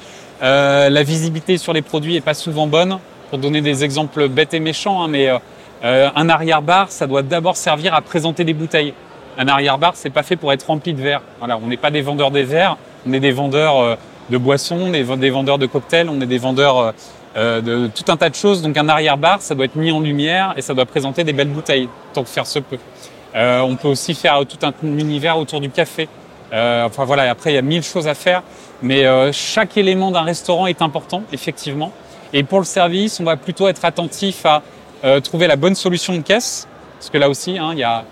Euh, 0.44 0.90
la 0.90 1.02
visibilité 1.02 1.56
sur 1.56 1.72
les 1.72 1.80
produits 1.80 2.16
est 2.16 2.20
pas 2.20 2.34
souvent 2.34 2.66
bonne. 2.66 2.98
Pour 3.30 3.38
donner 3.38 3.62
des 3.62 3.82
exemples 3.82 4.28
bêtes 4.28 4.54
et 4.54 4.60
méchants, 4.60 5.02
hein, 5.02 5.08
mais 5.08 5.28
euh, 5.28 5.38
euh, 5.84 6.10
un 6.14 6.28
arrière-bar, 6.28 6.92
ça 6.92 7.06
doit 7.06 7.22
d'abord 7.22 7.56
servir 7.56 7.94
à 7.94 8.02
présenter 8.02 8.44
des 8.44 8.52
bouteilles. 8.52 8.92
Un 9.38 9.48
arrière-bar, 9.48 9.92
c'est 9.94 10.10
pas 10.10 10.22
fait 10.22 10.36
pour 10.36 10.52
être 10.52 10.64
rempli 10.64 10.92
de 10.92 11.00
verres. 11.00 11.22
On 11.40 11.66
n'est 11.66 11.78
pas 11.78 11.90
des 11.90 12.02
vendeurs 12.02 12.30
des 12.30 12.44
verres, 12.44 12.76
on 13.06 13.12
est 13.12 13.20
des 13.20 13.32
vendeurs 13.32 13.98
de 14.30 14.38
boissons, 14.38 14.78
on 14.80 14.92
est 14.92 15.02
des 15.16 15.30
vendeurs 15.30 15.58
de 15.58 15.66
cocktails, 15.66 16.08
on 16.08 16.20
est 16.20 16.26
des 16.26 16.38
vendeurs 16.38 16.94
de 17.34 17.88
tout 17.88 18.12
un 18.12 18.16
tas 18.16 18.30
de 18.30 18.36
choses. 18.36 18.62
Donc 18.62 18.76
un 18.76 18.88
arrière-bar, 18.88 19.42
ça 19.42 19.56
doit 19.56 19.64
être 19.64 19.74
mis 19.74 19.90
en 19.90 19.98
lumière 19.98 20.54
et 20.56 20.62
ça 20.62 20.72
doit 20.72 20.86
présenter 20.86 21.24
des 21.24 21.32
belles 21.32 21.48
bouteilles, 21.48 21.88
tant 22.12 22.22
que 22.22 22.28
faire 22.28 22.46
se 22.46 22.60
peut. 22.60 22.78
On 23.34 23.74
peut 23.74 23.88
aussi 23.88 24.14
faire 24.14 24.40
tout 24.46 24.64
un 24.64 24.72
univers 24.86 25.36
autour 25.36 25.60
du 25.60 25.70
café. 25.70 26.08
Euh, 26.54 26.86
enfin 26.86 27.04
voilà, 27.04 27.28
après 27.30 27.50
il 27.52 27.54
y 27.56 27.58
a 27.58 27.62
mille 27.62 27.82
choses 27.82 28.08
à 28.08 28.14
faire, 28.14 28.42
mais 28.80 29.04
euh, 29.04 29.32
chaque 29.32 29.76
élément 29.76 30.10
d'un 30.12 30.22
restaurant 30.22 30.66
est 30.66 30.80
important, 30.80 31.22
effectivement. 31.32 31.90
Et 32.32 32.44
pour 32.44 32.60
le 32.60 32.64
service, 32.64 33.18
on 33.20 33.24
va 33.24 33.36
plutôt 33.36 33.68
être 33.68 33.84
attentif 33.84 34.46
à 34.46 34.62
euh, 35.04 35.20
trouver 35.20 35.46
la 35.46 35.56
bonne 35.56 35.74
solution 35.74 36.14
de 36.14 36.20
caisse, 36.22 36.66
parce 36.98 37.10
que 37.10 37.18
là 37.18 37.28
aussi, 37.28 37.58
hein, 37.58 37.70
il 37.72 37.80
y 37.80 37.84
a 37.84 38.04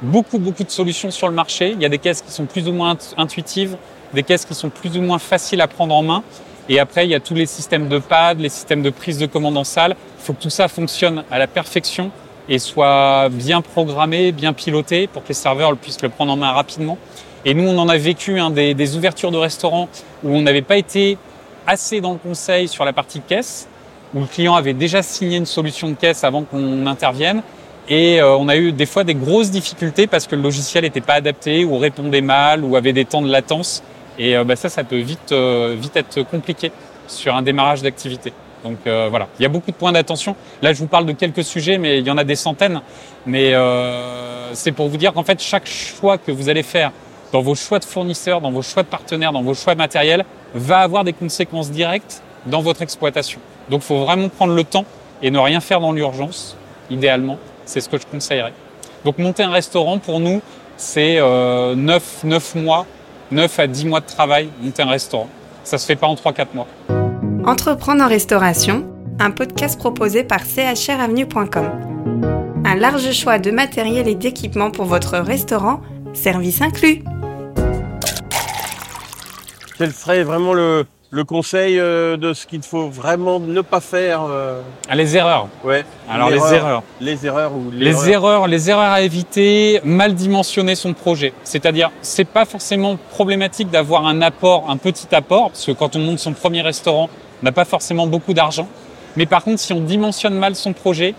beaucoup 0.00 0.38
beaucoup 0.38 0.62
de 0.62 0.70
solutions 0.70 1.10
sur 1.10 1.28
le 1.28 1.34
marché. 1.34 1.72
Il 1.72 1.82
y 1.82 1.84
a 1.84 1.88
des 1.88 1.98
caisses 1.98 2.22
qui 2.22 2.30
sont 2.30 2.46
plus 2.46 2.68
ou 2.68 2.72
moins 2.72 2.94
int- 2.94 3.14
intuitives, 3.16 3.76
des 4.14 4.22
caisses 4.22 4.44
qui 4.44 4.54
sont 4.54 4.70
plus 4.70 4.96
ou 4.96 5.02
moins 5.02 5.18
faciles 5.18 5.60
à 5.60 5.66
prendre 5.66 5.94
en 5.94 6.02
main. 6.02 6.22
Et 6.68 6.78
après, 6.78 7.04
il 7.04 7.10
y 7.10 7.14
a 7.14 7.20
tous 7.20 7.34
les 7.34 7.46
systèmes 7.46 7.88
de 7.88 7.98
pad, 7.98 8.38
les 8.38 8.48
systèmes 8.48 8.82
de 8.82 8.90
prise 8.90 9.18
de 9.18 9.26
commande 9.26 9.56
en 9.56 9.64
salle. 9.64 9.96
Il 10.20 10.24
faut 10.24 10.34
que 10.34 10.42
tout 10.42 10.50
ça 10.50 10.68
fonctionne 10.68 11.24
à 11.30 11.38
la 11.38 11.46
perfection 11.46 12.10
et 12.48 12.58
soit 12.58 13.28
bien 13.30 13.60
programmé, 13.60 14.32
bien 14.32 14.52
piloté 14.52 15.08
pour 15.08 15.22
que 15.22 15.28
les 15.28 15.34
serveurs 15.34 15.76
puissent 15.76 16.02
le 16.02 16.10
prendre 16.10 16.32
en 16.32 16.36
main 16.36 16.52
rapidement. 16.52 16.96
Et 17.44 17.54
nous, 17.54 17.68
on 17.68 17.78
en 17.78 17.88
a 17.88 17.96
vécu 17.96 18.38
hein, 18.38 18.50
des, 18.50 18.74
des 18.74 18.96
ouvertures 18.96 19.30
de 19.30 19.36
restaurants 19.36 19.88
où 20.24 20.30
on 20.30 20.42
n'avait 20.42 20.62
pas 20.62 20.76
été 20.76 21.18
assez 21.66 22.00
dans 22.00 22.12
le 22.12 22.18
conseil 22.18 22.68
sur 22.68 22.84
la 22.84 22.92
partie 22.92 23.20
caisse, 23.20 23.68
où 24.14 24.20
le 24.20 24.26
client 24.26 24.54
avait 24.54 24.72
déjà 24.72 25.02
signé 25.02 25.36
une 25.36 25.46
solution 25.46 25.88
de 25.88 25.94
caisse 25.94 26.24
avant 26.24 26.42
qu'on 26.42 26.86
intervienne. 26.86 27.42
Et 27.88 28.20
euh, 28.20 28.36
on 28.36 28.48
a 28.48 28.56
eu 28.56 28.72
des 28.72 28.86
fois 28.86 29.04
des 29.04 29.14
grosses 29.14 29.50
difficultés 29.50 30.06
parce 30.06 30.26
que 30.26 30.36
le 30.36 30.42
logiciel 30.42 30.84
n'était 30.84 31.00
pas 31.00 31.14
adapté 31.14 31.64
ou 31.64 31.78
répondait 31.78 32.20
mal 32.20 32.64
ou 32.64 32.76
avait 32.76 32.92
des 32.92 33.04
temps 33.04 33.22
de 33.22 33.30
latence. 33.30 33.82
Et 34.18 34.36
euh, 34.36 34.44
bah, 34.44 34.56
ça, 34.56 34.68
ça 34.68 34.84
peut 34.84 34.98
vite, 34.98 35.32
euh, 35.32 35.74
vite 35.78 35.96
être 35.96 36.22
compliqué 36.22 36.70
sur 37.06 37.34
un 37.34 37.42
démarrage 37.42 37.82
d'activité. 37.82 38.32
Donc 38.64 38.78
euh, 38.86 39.06
voilà, 39.08 39.28
il 39.38 39.42
y 39.42 39.46
a 39.46 39.48
beaucoup 39.48 39.70
de 39.70 39.76
points 39.76 39.92
d'attention. 39.92 40.34
Là, 40.62 40.72
je 40.72 40.78
vous 40.78 40.86
parle 40.86 41.06
de 41.06 41.12
quelques 41.12 41.44
sujets, 41.44 41.78
mais 41.78 41.98
il 41.98 42.06
y 42.06 42.10
en 42.10 42.18
a 42.18 42.24
des 42.24 42.36
centaines. 42.36 42.80
Mais 43.26 43.54
euh, 43.54 44.52
c'est 44.54 44.72
pour 44.72 44.88
vous 44.88 44.96
dire 44.96 45.12
qu'en 45.12 45.22
fait, 45.22 45.40
chaque 45.40 45.66
choix 45.66 46.18
que 46.18 46.32
vous 46.32 46.48
allez 46.48 46.62
faire 46.62 46.92
dans 47.32 47.42
vos 47.42 47.54
choix 47.54 47.78
de 47.78 47.84
fournisseurs, 47.84 48.40
dans 48.40 48.50
vos 48.50 48.62
choix 48.62 48.82
de 48.82 48.88
partenaires, 48.88 49.32
dans 49.32 49.42
vos 49.42 49.54
choix 49.54 49.74
de 49.74 49.78
matériel, 49.78 50.24
va 50.54 50.78
avoir 50.78 51.04
des 51.04 51.12
conséquences 51.12 51.70
directes 51.70 52.22
dans 52.46 52.62
votre 52.62 52.82
exploitation. 52.82 53.40
Donc, 53.68 53.82
il 53.82 53.86
faut 53.86 54.04
vraiment 54.04 54.28
prendre 54.28 54.54
le 54.54 54.64
temps 54.64 54.84
et 55.22 55.30
ne 55.30 55.38
rien 55.38 55.60
faire 55.60 55.80
dans 55.80 55.92
l'urgence, 55.92 56.56
idéalement. 56.90 57.38
C'est 57.64 57.80
ce 57.80 57.88
que 57.88 57.98
je 57.98 58.06
conseillerais. 58.06 58.54
Donc, 59.04 59.18
monter 59.18 59.42
un 59.42 59.50
restaurant, 59.50 59.98
pour 59.98 60.20
nous, 60.20 60.40
c'est 60.76 61.18
euh, 61.18 61.74
9, 61.74 62.24
9 62.24 62.54
mois, 62.54 62.86
9 63.30 63.58
à 63.58 63.66
10 63.66 63.86
mois 63.86 64.00
de 64.00 64.06
travail, 64.06 64.48
monter 64.62 64.82
un 64.82 64.88
restaurant. 64.88 65.28
Ça 65.64 65.76
se 65.76 65.84
fait 65.84 65.96
pas 65.96 66.06
en 66.06 66.14
3-4 66.14 66.46
mois. 66.54 66.66
Entreprendre 67.44 68.02
en 68.02 68.08
restauration, 68.08 68.86
un 69.20 69.30
podcast 69.30 69.78
proposé 69.78 70.24
par 70.24 70.40
chravenue.com. 70.44 71.70
Un 72.64 72.74
large 72.74 73.12
choix 73.12 73.38
de 73.38 73.50
matériel 73.50 74.08
et 74.08 74.14
d'équipements 74.14 74.70
pour 74.70 74.84
votre 74.84 75.18
restaurant, 75.18 75.80
service 76.14 76.62
inclus. 76.62 77.02
Quel 79.78 79.92
serait 79.92 80.24
vraiment 80.24 80.54
le, 80.54 80.84
le 81.10 81.24
conseil 81.24 81.78
euh, 81.78 82.16
de 82.16 82.32
ce 82.34 82.46
qu'il 82.46 82.62
faut 82.62 82.88
vraiment 82.88 83.38
ne 83.38 83.60
pas 83.60 83.80
faire 83.80 84.22
euh, 84.28 84.60
Ah, 84.90 84.96
les 84.96 85.16
erreurs. 85.16 85.46
Ouais. 85.64 85.84
Alors, 86.10 86.30
les 86.30 86.52
erreurs. 86.52 86.82
Les 87.00 87.24
erreurs 87.26 87.52
ou 87.54 87.70
Les 87.70 87.86
l'erreur. 87.92 88.08
erreurs, 88.08 88.46
les 88.48 88.70
erreurs 88.70 88.90
à 88.90 89.00
éviter, 89.02 89.80
mal 89.84 90.14
dimensionner 90.14 90.74
son 90.74 90.94
projet. 90.94 91.32
C'est-à-dire, 91.44 91.90
c'est 92.02 92.24
pas 92.26 92.44
forcément 92.44 92.96
problématique 93.10 93.70
d'avoir 93.70 94.06
un 94.06 94.20
apport, 94.20 94.66
un 94.68 94.76
petit 94.76 95.14
apport, 95.14 95.50
parce 95.50 95.64
que 95.64 95.72
quand 95.72 95.94
on 95.94 96.00
monte 96.00 96.18
son 96.18 96.32
premier 96.32 96.60
restaurant, 96.62 97.08
on 97.40 97.44
n'a 97.44 97.52
pas 97.52 97.64
forcément 97.64 98.06
beaucoup 98.08 98.34
d'argent. 98.34 98.66
Mais 99.16 99.26
par 99.26 99.44
contre, 99.44 99.60
si 99.60 99.72
on 99.72 99.80
dimensionne 99.80 100.34
mal 100.34 100.56
son 100.56 100.72
projet, 100.72 101.14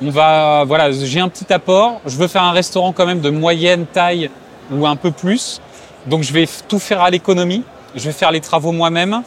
on 0.00 0.10
va, 0.10 0.62
voilà, 0.64 0.92
j'ai 0.92 1.18
un 1.18 1.28
petit 1.28 1.52
apport, 1.52 2.00
je 2.06 2.16
veux 2.16 2.28
faire 2.28 2.44
un 2.44 2.52
restaurant 2.52 2.92
quand 2.92 3.06
même 3.06 3.20
de 3.20 3.30
moyenne 3.30 3.86
taille 3.86 4.30
ou 4.70 4.86
un 4.86 4.94
peu 4.94 5.10
plus, 5.10 5.60
donc 6.06 6.22
je 6.22 6.32
vais 6.32 6.46
tout 6.68 6.78
faire 6.78 7.02
à 7.02 7.10
l'économie, 7.10 7.64
je 7.94 8.04
vais 8.04 8.12
faire 8.12 8.30
les 8.30 8.40
travaux 8.40 8.72
moi-même, 8.72 9.22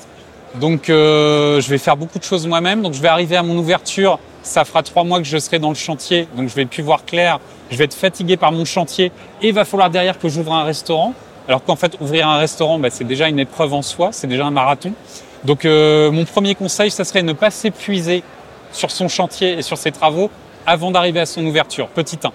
donc 0.56 0.90
euh, 0.90 1.62
je 1.62 1.70
vais 1.70 1.78
faire 1.78 1.98
beaucoup 1.98 2.20
de 2.20 2.24
choses 2.24 2.46
moi-même, 2.48 2.82
donc 2.82 2.94
je 2.94 3.02
vais 3.02 3.08
arriver 3.08 3.36
à 3.36 3.44
mon 3.44 3.58
ouverture, 3.58 4.20
ça 4.44 4.66
fera 4.66 4.84
trois 4.84 5.04
mois 5.04 5.20
que 5.20 5.26
je 5.26 5.38
serai 5.38 5.60
dans 5.60 5.70
le 5.70 5.76
chantier, 5.76 6.28
donc 6.36 6.50
je 6.50 6.56
vais 6.56 6.66
plus 6.66 6.84
voir 6.84 7.06
clair, 7.06 7.40
je 7.70 7.78
vais 7.78 7.86
être 7.86 7.94
fatigué 7.94 8.38
par 8.38 8.52
mon 8.52 8.66
chantier, 8.66 9.12
et 9.42 9.50
il 9.50 9.54
va 9.54 9.66
falloir 9.66 9.90
derrière 9.90 10.20
que 10.20 10.30
j'ouvre 10.30 10.54
un 10.54 10.64
restaurant, 10.64 11.14
alors 11.48 11.64
qu'en 11.64 11.76
fait 11.76 11.98
ouvrir 12.00 12.28
un 12.28 12.38
restaurant, 12.38 12.80
bah, 12.80 12.90
c'est 12.92 13.04
déjà 13.04 13.28
une 13.30 13.40
épreuve 13.40 13.74
en 13.74 13.82
soi, 13.82 14.10
c'est 14.12 14.28
déjà 14.28 14.46
un 14.46 14.52
marathon. 14.52 14.94
Donc 15.44 15.66
euh, 15.66 16.12
mon 16.12 16.26
premier 16.26 16.56
conseil, 16.56 16.92
ça 16.92 17.04
serait 17.04 17.24
ne 17.24 17.34
pas 17.34 17.50
s'épuiser 17.50 18.24
sur 18.72 18.92
son 18.92 19.08
chantier 19.08 19.58
et 19.58 19.62
sur 19.62 19.78
ses 19.78 19.92
travaux 19.92 20.30
avant 20.66 20.92
d'arriver 20.92 21.20
à 21.20 21.26
son 21.26 21.46
ouverture, 21.46 21.88
petit 21.88 22.20
1. 22.24 22.32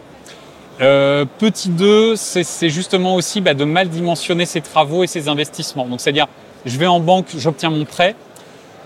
Euh, 0.81 1.25
petit 1.39 1.71
2, 1.71 2.17
c'est 2.17 2.69
justement 2.69 3.15
aussi 3.15 3.41
bah, 3.41 3.55
de 3.55 3.65
mal 3.65 3.89
dimensionner 3.89 4.45
ses 4.45 4.61
travaux 4.61 5.05
et 5.05 5.07
ses 5.07 5.29
investissements. 5.29 5.87
Donc 5.87 6.01
c'est-à-dire, 6.01 6.27
je 6.67 6.77
vais 6.79 6.87
en 6.87 7.01
banque, 7.01 7.27
j'obtiens 7.37 7.71
mon 7.71 7.85
prêt, 7.85 8.15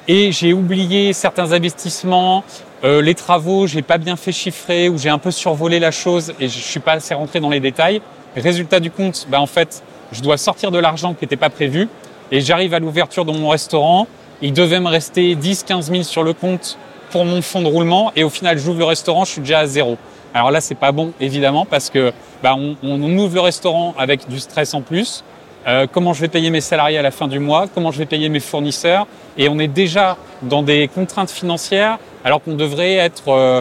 et 0.06 0.30
j'ai 0.32 0.52
oublié 0.52 1.12
certains 1.12 1.52
investissements, 1.52 2.44
euh, 2.84 3.02
les 3.02 3.14
travaux, 3.14 3.66
j'ai 3.66 3.82
pas 3.82 3.98
bien 3.98 4.16
fait 4.16 4.32
chiffrer 4.32 4.88
ou 4.88 4.98
j'ai 4.98 5.10
un 5.10 5.18
peu 5.18 5.30
survolé 5.30 5.78
la 5.78 5.90
chose 5.90 6.32
et 6.40 6.48
je 6.48 6.58
suis 6.58 6.80
pas 6.80 6.92
assez 6.92 7.12
rentré 7.12 7.40
dans 7.40 7.50
les 7.50 7.60
détails. 7.60 8.00
Résultat 8.36 8.80
du 8.80 8.90
compte, 8.90 9.26
bah, 9.28 9.40
en 9.40 9.46
fait, 9.46 9.82
je 10.12 10.22
dois 10.22 10.36
sortir 10.36 10.70
de 10.70 10.78
l'argent 10.78 11.14
qui 11.14 11.24
n'était 11.24 11.36
pas 11.36 11.50
prévu 11.50 11.88
et 12.30 12.40
j'arrive 12.40 12.72
à 12.72 12.78
l'ouverture 12.78 13.24
de 13.24 13.32
mon 13.32 13.48
restaurant. 13.48 14.06
Il 14.42 14.52
devait 14.52 14.80
me 14.80 14.88
rester 14.88 15.34
10, 15.34 15.64
15 15.64 15.90
000 15.90 16.02
sur 16.04 16.22
le 16.22 16.32
compte 16.32 16.78
pour 17.10 17.24
mon 17.24 17.42
fonds 17.42 17.62
de 17.62 17.66
roulement 17.66 18.12
et 18.14 18.22
au 18.22 18.30
final, 18.30 18.58
j'ouvre 18.58 18.78
le 18.78 18.84
restaurant, 18.84 19.24
je 19.24 19.32
suis 19.32 19.40
déjà 19.40 19.58
à 19.58 19.66
zéro. 19.66 19.98
Alors 20.34 20.50
là, 20.50 20.60
c'est 20.60 20.74
pas 20.74 20.92
bon, 20.92 21.12
évidemment, 21.20 21.64
parce 21.64 21.90
que 21.90 22.12
bah, 22.42 22.54
on, 22.56 22.76
on 22.82 23.18
ouvre 23.18 23.34
le 23.34 23.40
restaurant 23.40 23.94
avec 23.98 24.28
du 24.28 24.38
stress 24.38 24.74
en 24.74 24.80
plus. 24.82 25.24
Euh, 25.66 25.86
comment 25.90 26.14
je 26.14 26.20
vais 26.20 26.28
payer 26.28 26.50
mes 26.50 26.60
salariés 26.60 26.98
à 26.98 27.02
la 27.02 27.10
fin 27.10 27.28
du 27.28 27.38
mois, 27.38 27.66
comment 27.74 27.90
je 27.90 27.98
vais 27.98 28.06
payer 28.06 28.28
mes 28.28 28.40
fournisseurs, 28.40 29.06
et 29.36 29.48
on 29.48 29.58
est 29.58 29.68
déjà 29.68 30.16
dans 30.42 30.62
des 30.62 30.88
contraintes 30.88 31.30
financières 31.30 31.98
alors 32.24 32.42
qu'on 32.42 32.54
devrait 32.54 32.94
être 32.94 33.28
euh, 33.28 33.60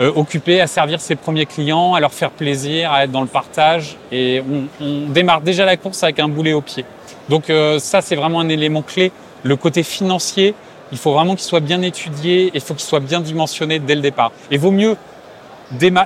euh, 0.00 0.12
occupé 0.14 0.60
à 0.60 0.66
servir 0.66 1.00
ses 1.00 1.16
premiers 1.16 1.46
clients, 1.46 1.94
à 1.94 2.00
leur 2.00 2.12
faire 2.12 2.30
plaisir, 2.30 2.92
à 2.92 3.04
être 3.04 3.10
dans 3.10 3.20
le 3.20 3.26
partage. 3.26 3.96
Et 4.12 4.42
on, 4.80 4.84
on 4.84 5.08
démarre 5.08 5.40
déjà 5.40 5.64
la 5.64 5.76
course 5.76 6.02
avec 6.02 6.20
un 6.20 6.28
boulet 6.28 6.52
au 6.52 6.60
pied. 6.60 6.84
Donc 7.28 7.50
euh, 7.50 7.78
ça, 7.78 8.00
c'est 8.00 8.16
vraiment 8.16 8.40
un 8.40 8.48
élément 8.48 8.82
clé. 8.82 9.12
Le 9.42 9.56
côté 9.56 9.82
financier, 9.82 10.54
il 10.92 10.98
faut 10.98 11.12
vraiment 11.12 11.34
qu'il 11.34 11.44
soit 11.44 11.60
bien 11.60 11.82
étudié 11.82 12.46
et 12.46 12.50
il 12.54 12.60
faut 12.60 12.74
qu'il 12.74 12.86
soit 12.86 13.00
bien 13.00 13.20
dimensionné 13.20 13.78
dès 13.78 13.94
le 13.94 14.00
départ. 14.00 14.32
Et 14.50 14.56
vaut 14.56 14.70
mieux, 14.70 14.96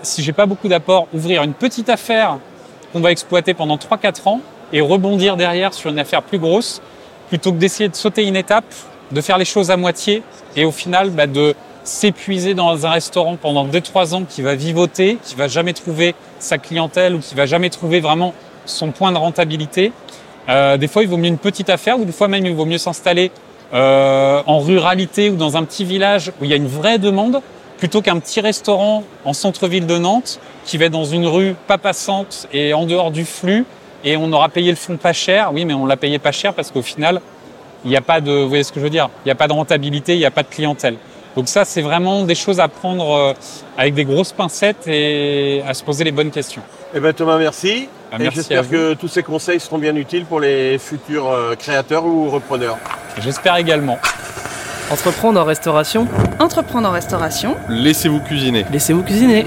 si 0.02 0.22
j'ai 0.22 0.32
pas 0.32 0.46
beaucoup 0.46 0.68
d'apports, 0.68 1.06
ouvrir 1.12 1.42
une 1.42 1.54
petite 1.54 1.88
affaire 1.88 2.38
qu'on 2.92 3.00
va 3.00 3.10
exploiter 3.10 3.54
pendant 3.54 3.76
3-4 3.76 4.28
ans 4.28 4.40
et 4.72 4.80
rebondir 4.80 5.36
derrière 5.36 5.72
sur 5.72 5.90
une 5.90 5.98
affaire 5.98 6.22
plus 6.22 6.38
grosse, 6.38 6.80
plutôt 7.28 7.52
que 7.52 7.58
d'essayer 7.58 7.88
de 7.88 7.94
sauter 7.94 8.26
une 8.26 8.36
étape, 8.36 8.64
de 9.10 9.20
faire 9.20 9.38
les 9.38 9.44
choses 9.44 9.70
à 9.70 9.76
moitié 9.76 10.22
et 10.56 10.64
au 10.64 10.72
final 10.72 11.10
bah, 11.10 11.26
de 11.26 11.54
s'épuiser 11.84 12.54
dans 12.54 12.86
un 12.86 12.90
restaurant 12.90 13.36
pendant 13.36 13.66
2-3 13.66 14.14
ans 14.14 14.22
qui 14.28 14.42
va 14.42 14.54
vivoter, 14.54 15.18
qui 15.22 15.34
va 15.34 15.48
jamais 15.48 15.72
trouver 15.72 16.14
sa 16.38 16.58
clientèle 16.58 17.14
ou 17.14 17.18
qui 17.18 17.34
va 17.34 17.46
jamais 17.46 17.70
trouver 17.70 18.00
vraiment 18.00 18.34
son 18.66 18.92
point 18.92 19.12
de 19.12 19.18
rentabilité. 19.18 19.92
Euh, 20.48 20.76
des 20.76 20.88
fois, 20.88 21.02
il 21.02 21.08
vaut 21.08 21.16
mieux 21.16 21.28
une 21.28 21.38
petite 21.38 21.70
affaire 21.70 21.98
ou 21.98 22.04
des 22.04 22.12
fois 22.12 22.28
même 22.28 22.46
il 22.46 22.54
vaut 22.54 22.66
mieux 22.66 22.78
s'installer 22.78 23.30
euh, 23.74 24.42
en 24.46 24.58
ruralité 24.60 25.30
ou 25.30 25.36
dans 25.36 25.56
un 25.56 25.64
petit 25.64 25.84
village 25.84 26.30
où 26.40 26.44
il 26.44 26.50
y 26.50 26.52
a 26.52 26.56
une 26.56 26.66
vraie 26.66 26.98
demande 26.98 27.40
plutôt 27.82 28.00
qu'un 28.00 28.20
petit 28.20 28.40
restaurant 28.40 29.02
en 29.24 29.32
centre-ville 29.32 29.88
de 29.88 29.98
Nantes 29.98 30.38
qui 30.64 30.78
va 30.78 30.84
être 30.84 30.92
dans 30.92 31.04
une 31.04 31.26
rue 31.26 31.56
pas 31.66 31.78
passante 31.78 32.46
et 32.52 32.74
en 32.74 32.86
dehors 32.86 33.10
du 33.10 33.24
flux 33.24 33.64
et 34.04 34.16
on 34.16 34.32
aura 34.32 34.48
payé 34.50 34.70
le 34.70 34.76
fond 34.76 34.96
pas 34.96 35.12
cher. 35.12 35.50
Oui, 35.52 35.64
mais 35.64 35.74
on 35.74 35.84
l'a 35.84 35.96
payé 35.96 36.20
pas 36.20 36.30
cher 36.30 36.54
parce 36.54 36.70
qu'au 36.70 36.82
final, 36.82 37.20
il 37.84 37.90
n'y 37.90 37.96
a 37.96 38.00
pas 38.00 38.20
de, 38.20 38.30
vous 38.30 38.48
voyez 38.48 38.62
ce 38.62 38.70
que 38.70 38.78
je 38.78 38.84
veux 38.84 38.90
dire? 38.90 39.10
Il 39.24 39.26
n'y 39.26 39.32
a 39.32 39.34
pas 39.34 39.48
de 39.48 39.52
rentabilité, 39.52 40.14
il 40.14 40.20
n'y 40.20 40.24
a 40.24 40.30
pas 40.30 40.44
de 40.44 40.48
clientèle. 40.48 40.94
Donc 41.34 41.48
ça, 41.48 41.64
c'est 41.64 41.82
vraiment 41.82 42.22
des 42.22 42.36
choses 42.36 42.60
à 42.60 42.68
prendre 42.68 43.16
euh, 43.16 43.34
avec 43.76 43.94
des 43.94 44.04
grosses 44.04 44.30
pincettes 44.30 44.86
et 44.86 45.64
à 45.66 45.74
se 45.74 45.82
poser 45.82 46.04
les 46.04 46.12
bonnes 46.12 46.30
questions. 46.30 46.62
Eh 46.94 47.00
ben 47.00 47.12
Thomas, 47.12 47.36
merci. 47.36 47.88
Ah, 48.12 48.16
merci 48.16 48.36
j'espère 48.36 48.70
que 48.70 48.94
tous 48.94 49.08
ces 49.08 49.24
conseils 49.24 49.58
seront 49.58 49.78
bien 49.78 49.96
utiles 49.96 50.24
pour 50.24 50.38
les 50.38 50.78
futurs 50.78 51.28
euh, 51.28 51.56
créateurs 51.56 52.06
ou 52.06 52.30
repreneurs. 52.30 52.78
J'espère 53.18 53.56
également. 53.56 53.98
Entreprendre 54.92 55.40
en 55.40 55.44
restauration, 55.44 56.06
Entreprendre 56.38 56.86
en 56.86 56.92
restauration, 56.92 57.56
Laissez-vous 57.70 58.20
cuisiner. 58.20 58.66
laissez-vous 58.70 59.02
cuisiner. 59.02 59.46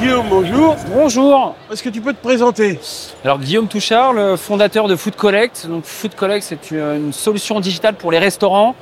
Guillaume, 0.00 0.24
bonjour. 0.30 0.76
Bonjour. 0.94 1.54
Est-ce 1.70 1.82
que 1.82 1.90
tu 1.90 2.00
peux 2.00 2.14
te 2.14 2.22
présenter? 2.22 2.80
Alors 3.22 3.38
Guillaume 3.38 3.68
Touchard, 3.68 4.14
le 4.14 4.36
fondateur 4.36 4.88
de 4.88 4.96
Food 4.96 5.14
Collect. 5.16 5.66
Donc 5.68 5.84
Food 5.84 6.14
Collect, 6.14 6.42
c'est 6.42 6.70
une, 6.70 7.12
solution 7.12 7.60
digitale 7.60 7.96
pour 7.96 8.10
les 8.10 8.18
restaurants. 8.18 8.74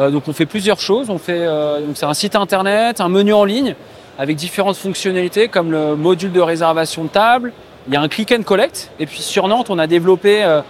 Euh, 0.00 0.10
donc 0.10 0.24
on 0.26 0.32
fait 0.32 0.46
plusieurs 0.46 0.80
choses. 0.80 1.10
On 1.10 1.18
fait 1.18 1.46
euh, 1.46 1.78
donc 1.78 1.96
c'est 1.96 2.06
un 2.06 2.14
site 2.14 2.34
internet, 2.34 3.00
un 3.00 3.08
menu 3.08 3.32
en 3.32 3.44
ligne 3.44 3.76
avec 4.18 4.34
différentes 4.34 4.76
fonctionnalités 4.76 5.46
comme 5.46 5.70
le 5.70 5.94
module 5.94 6.32
de 6.32 6.40
réservation 6.40 7.04
de 7.04 7.08
table. 7.08 7.52
Il 7.88 7.94
y 7.94 7.96
a 7.96 8.02
un 8.02 8.08
click 8.08 8.32
and 8.32 8.42
collect. 8.42 8.90
Et 9.00 9.06
puis 9.06 9.20
sur 9.22 9.48
Nantes, 9.48 9.70
on 9.70 9.78
a 9.78 9.86
développé 9.86 10.44
euh, 10.44 10.60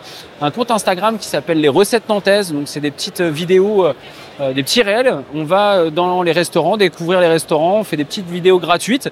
un 0.40 0.50
compte 0.52 0.70
Instagram 0.70 1.18
qui 1.18 1.26
s'appelle 1.26 1.60
les 1.60 1.68
recettes 1.68 2.08
nantaises. 2.08 2.52
Donc 2.52 2.68
c'est 2.68 2.80
des 2.80 2.92
petites 2.92 3.20
vidéos, 3.20 3.86
euh, 3.86 3.92
euh, 4.40 4.52
des 4.52 4.62
petits 4.62 4.82
réels. 4.82 5.16
On 5.34 5.42
va 5.42 5.74
euh, 5.74 5.90
dans 5.90 6.22
les 6.22 6.30
restaurants, 6.30 6.76
découvrir 6.76 7.20
les 7.20 7.26
restaurants. 7.26 7.80
On 7.80 7.84
fait 7.84 7.96
des 7.96 8.04
petites 8.04 8.28
vidéos 8.30 8.60
gratuites. 8.60 9.10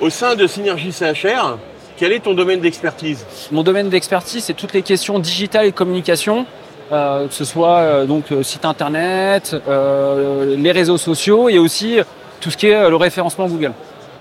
Au 0.00 0.08
sein 0.08 0.34
de 0.36 0.46
Synergie 0.46 0.90
CHR, 0.90 1.58
quel 1.98 2.12
est 2.12 2.20
ton 2.20 2.32
domaine 2.32 2.60
d'expertise? 2.60 3.26
Mon 3.52 3.62
domaine 3.62 3.90
d'expertise, 3.90 4.44
c'est 4.44 4.54
toutes 4.54 4.72
les 4.72 4.82
questions 4.82 5.18
digitales 5.18 5.66
et 5.66 5.72
communication, 5.72 6.46
euh, 6.92 7.28
que 7.28 7.34
ce 7.34 7.44
soit 7.44 7.76
euh, 7.78 8.06
donc 8.06 8.32
euh, 8.32 8.42
site 8.42 8.64
internet, 8.64 9.54
euh, 9.68 10.56
les 10.56 10.72
réseaux 10.72 10.98
sociaux 10.98 11.48
et 11.50 11.58
aussi 11.58 12.00
euh, 12.00 12.04
tout 12.40 12.50
ce 12.50 12.56
qui 12.56 12.68
est 12.68 12.74
euh, 12.74 12.90
le 12.90 12.96
référencement 12.96 13.46
Google. 13.46 13.72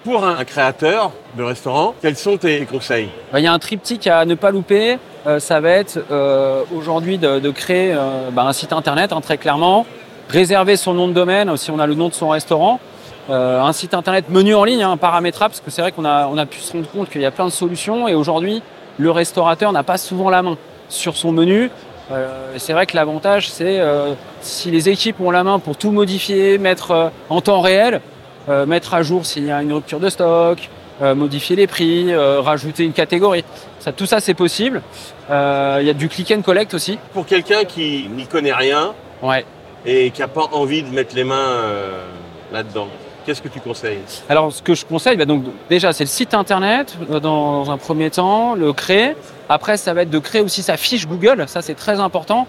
Pour 0.04 0.26
un 0.26 0.44
créateur 0.44 1.12
de 1.38 1.44
restaurant, 1.44 1.96
quels 2.02 2.18
sont 2.18 2.36
tes 2.36 2.66
conseils? 2.66 3.08
Bah, 3.32 3.40
Il 3.40 3.44
y 3.44 3.48
a 3.48 3.54
un 3.54 3.60
triptyque 3.60 4.06
à 4.08 4.26
ne 4.26 4.36
pas 4.36 4.52
louper. 4.52 4.98
Euh, 5.26 5.40
ça 5.40 5.62
va 5.62 5.70
être 5.70 5.98
euh, 6.12 6.64
aujourd'hui 6.76 7.18
de, 7.18 7.40
de 7.40 7.50
créer 7.52 7.94
euh, 7.94 8.30
bah, 8.30 8.44
un 8.44 8.52
site 8.52 8.74
internet, 8.74 9.14
hein, 9.14 9.22
très 9.22 9.38
clairement, 9.38 9.86
réserver 10.28 10.76
son 10.76 10.94
nom 10.94 11.08
de 11.08 11.14
domaine 11.14 11.56
si 11.56 11.72
on 11.72 11.80
a 11.80 11.88
le 11.88 11.96
nom 11.96 12.10
de 12.10 12.14
son 12.14 12.28
restaurant. 12.30 12.82
Euh, 13.30 13.62
un 13.62 13.72
site 13.72 13.94
internet 13.94 14.26
menu 14.30 14.54
en 14.56 14.66
ligne, 14.66 14.84
hein, 14.84 14.98
paramétrable, 14.98 15.52
parce 15.52 15.62
que 15.62 15.72
c'est 15.72 15.82
vrai 15.82 15.94
qu'on 15.94 16.04
a, 16.04 16.28
on 16.28 16.38
a 16.38 16.46
pu 16.46 16.60
se 16.60 16.74
rendre 16.74 16.90
compte 16.90 17.10
qu'il 17.10 17.22
y 17.22 17.26
a 17.26 17.32
plein 17.32 17.46
de 17.46 17.52
solutions 17.52 18.10
et 18.10 18.16
aujourd'hui, 18.16 18.62
le 18.98 19.10
restaurateur 19.10 19.72
n'a 19.72 19.84
pas 19.84 19.98
souvent 19.98 20.30
la 20.30 20.42
main 20.42 20.58
sur 20.90 21.16
son 21.16 21.32
menu. 21.32 21.72
Euh, 22.12 22.28
c'est 22.58 22.74
vrai 22.74 22.86
que 22.86 22.98
l'avantage, 22.98 23.50
c'est 23.50 23.80
euh, 23.80 24.14
si 24.42 24.70
les 24.70 24.90
équipes 24.90 25.22
ont 25.22 25.32
la 25.32 25.46
main 25.46 25.60
pour 25.60 25.78
tout 25.78 25.92
modifier, 25.92 26.58
mettre 26.58 26.92
euh, 26.92 27.08
en 27.30 27.40
temps 27.40 27.62
réel, 27.62 27.96
euh, 27.96 28.00
mettre 28.48 28.94
à 28.94 29.04
jour 29.04 29.26
s'il 29.26 29.46
y 29.46 29.52
a 29.52 29.62
une 29.62 29.74
rupture 29.74 30.00
de 30.00 30.10
stock, 30.10 30.70
euh, 31.02 31.16
modifier 31.16 31.56
les 31.56 31.68
prix, 31.68 32.12
euh, 32.14 32.40
rajouter 32.42 32.84
une 32.84 32.94
catégorie. 32.94 33.44
Ça, 33.80 33.92
tout 33.92 34.06
ça, 34.06 34.20
c'est 34.20 34.34
possible. 34.34 34.82
Euh, 35.30 35.78
Il 35.82 35.88
y 35.88 35.90
a 35.90 35.94
du 35.94 36.08
click 36.10 36.32
and 36.32 36.42
collect 36.42 36.74
aussi. 36.74 37.00
Pour 37.14 37.26
quelqu'un 37.26 37.64
qui 37.64 38.08
n'y 38.16 38.28
connaît 38.28 38.54
rien 38.54 38.94
Ouais. 39.22 39.46
et 39.86 40.12
qui 40.12 40.22
n'a 40.22 40.28
pas 40.28 40.48
envie 40.52 40.84
de 40.84 40.90
mettre 40.90 41.16
les 41.16 41.24
mains 41.24 41.36
euh, 41.36 42.04
là-dedans, 42.52 42.88
qu'est-ce 43.26 43.42
que 43.42 43.48
tu 43.48 43.60
conseilles? 43.60 44.00
Alors, 44.30 44.52
ce 44.54 44.62
que 44.62 44.76
je 44.76 44.86
conseille, 44.86 45.18
bah, 45.18 45.26
donc 45.26 45.44
déjà, 45.70 45.94
c'est 45.94 46.04
le 46.04 46.10
site 46.10 46.34
internet 46.34 46.96
euh, 47.10 47.20
dans 47.20 47.72
un 47.72 47.78
premier 47.78 48.10
temps, 48.12 48.54
le 48.56 48.72
créer. 48.74 49.16
Après, 49.50 49.78
ça 49.78 49.94
va 49.94 50.04
être 50.04 50.10
de 50.10 50.20
créer 50.20 50.42
aussi 50.42 50.62
sa 50.62 50.78
fiche 50.78 51.08
Google. 51.08 51.46
Ça, 51.48 51.62
c'est 51.62 51.76
très 51.76 52.00
important. 52.00 52.48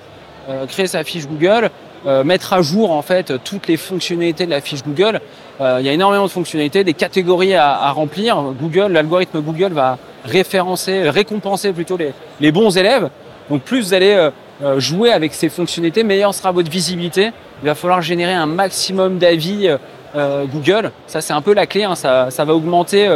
Euh, 0.50 0.66
créer 0.66 0.86
sa 0.86 1.02
fiche 1.04 1.26
Google, 1.26 1.70
euh, 2.06 2.22
mettre 2.22 2.52
à 2.52 2.60
jour 2.60 2.90
en 2.90 3.00
fait 3.00 3.32
toutes 3.44 3.66
les 3.66 3.78
fonctionnalités 3.78 4.44
de 4.44 4.50
la 4.50 4.60
fiche 4.60 4.82
Google. 4.84 5.20
Euh, 5.60 5.76
il 5.80 5.86
y 5.86 5.88
a 5.88 5.92
énormément 5.92 6.24
de 6.24 6.30
fonctionnalités, 6.30 6.82
des 6.84 6.94
catégories 6.94 7.54
à, 7.54 7.70
à 7.76 7.90
remplir. 7.92 8.42
Google, 8.60 8.92
l'algorithme 8.92 9.40
Google 9.40 9.72
va 9.72 9.98
référencer, 10.24 11.08
récompenser 11.10 11.72
plutôt 11.72 11.96
les, 11.96 12.12
les 12.40 12.50
bons 12.52 12.76
élèves. 12.76 13.08
Donc, 13.50 13.62
plus 13.62 13.80
vous 13.80 13.94
allez 13.94 14.14
euh, 14.14 14.30
euh, 14.62 14.80
jouer 14.80 15.12
avec 15.12 15.34
ces 15.34 15.48
fonctionnalités, 15.48 16.02
meilleure 16.02 16.34
sera 16.34 16.50
votre 16.50 16.70
visibilité. 16.70 17.30
Il 17.62 17.66
va 17.66 17.74
falloir 17.74 18.02
générer 18.02 18.32
un 18.32 18.46
maximum 18.46 19.18
d'avis 19.18 19.68
euh, 19.68 19.76
euh, 20.16 20.44
Google. 20.46 20.90
Ça, 21.06 21.20
c'est 21.20 21.32
un 21.32 21.42
peu 21.42 21.54
la 21.54 21.66
clé. 21.66 21.84
hein. 21.84 21.94
Ça, 21.94 22.30
ça 22.30 22.44
va 22.44 22.54
augmenter 22.54 23.06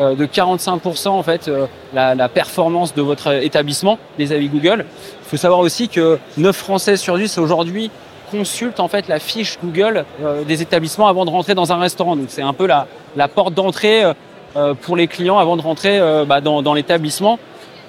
euh, 0.00 0.14
de 0.14 0.24
45% 0.24 1.08
en 1.08 1.22
fait 1.22 1.50
la, 1.92 2.14
la 2.14 2.28
performance 2.30 2.94
de 2.94 3.02
votre 3.02 3.32
établissement, 3.42 3.98
les 4.18 4.32
avis 4.32 4.48
Google. 4.48 4.86
Il 5.26 5.28
faut 5.28 5.36
savoir 5.36 5.60
aussi 5.60 5.88
que 5.88 6.18
9 6.38 6.56
Français 6.56 6.96
sur 6.96 7.18
10 7.18 7.36
aujourd'hui 7.38 7.90
consultent 8.32 8.80
en 8.80 8.88
fait 8.88 9.08
la 9.08 9.18
fiche 9.18 9.58
Google 9.62 10.04
euh, 10.22 10.42
des 10.44 10.62
établissements 10.62 11.06
avant 11.06 11.24
de 11.24 11.30
rentrer 11.30 11.54
dans 11.54 11.72
un 11.72 11.78
restaurant. 11.78 12.16
Donc 12.16 12.26
c'est 12.28 12.42
un 12.42 12.54
peu 12.54 12.66
la, 12.66 12.86
porte 13.28 13.54
d'entrée 13.54 14.02
euh, 14.02 14.14
euh, 14.56 14.74
pour 14.74 14.96
les 14.96 15.06
clients 15.06 15.38
avant 15.38 15.56
de 15.56 15.62
rentrer 15.62 16.00
bah, 16.26 16.40
dans, 16.40 16.74
l'établissement. 16.74 17.38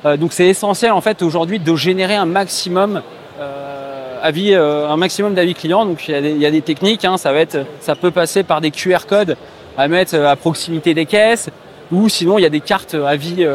Donc 0.06 0.34
c'est 0.34 0.48
essentiel 0.48 0.92
en 0.92 1.00
fait 1.00 1.22
aujourd'hui 1.22 1.60
de 1.60 1.76
générer 1.76 2.16
un 2.16 2.26
maximum 2.26 3.02
avis, 4.22 4.54
un 4.54 4.98
maximum 4.98 5.34
d'avis 5.34 5.54
clients. 5.54 5.86
Donc 5.86 6.08
il 6.08 6.38
y 6.38 6.46
a 6.46 6.52
des, 6.52 6.62
techniques, 6.62 7.06
hein, 7.06 7.18
ça 7.18 7.32
va 7.32 7.40
être, 7.40 7.66
ça 7.80 7.96
peut 7.96 8.12
passer 8.12 8.44
par 8.44 8.60
des 8.60 8.72
QR 8.72 9.06
codes 9.08 9.38
à 9.78 9.88
mettre 9.88 10.16
à 10.16 10.36
proximité 10.36 10.94
des 10.94 11.06
caisses, 11.06 11.50
ou 11.92 12.10
sinon 12.10 12.38
il 12.38 12.42
y 12.42 12.46
a 12.46 12.50
des 12.50 12.60
cartes 12.60 12.96
avis, 12.96 13.46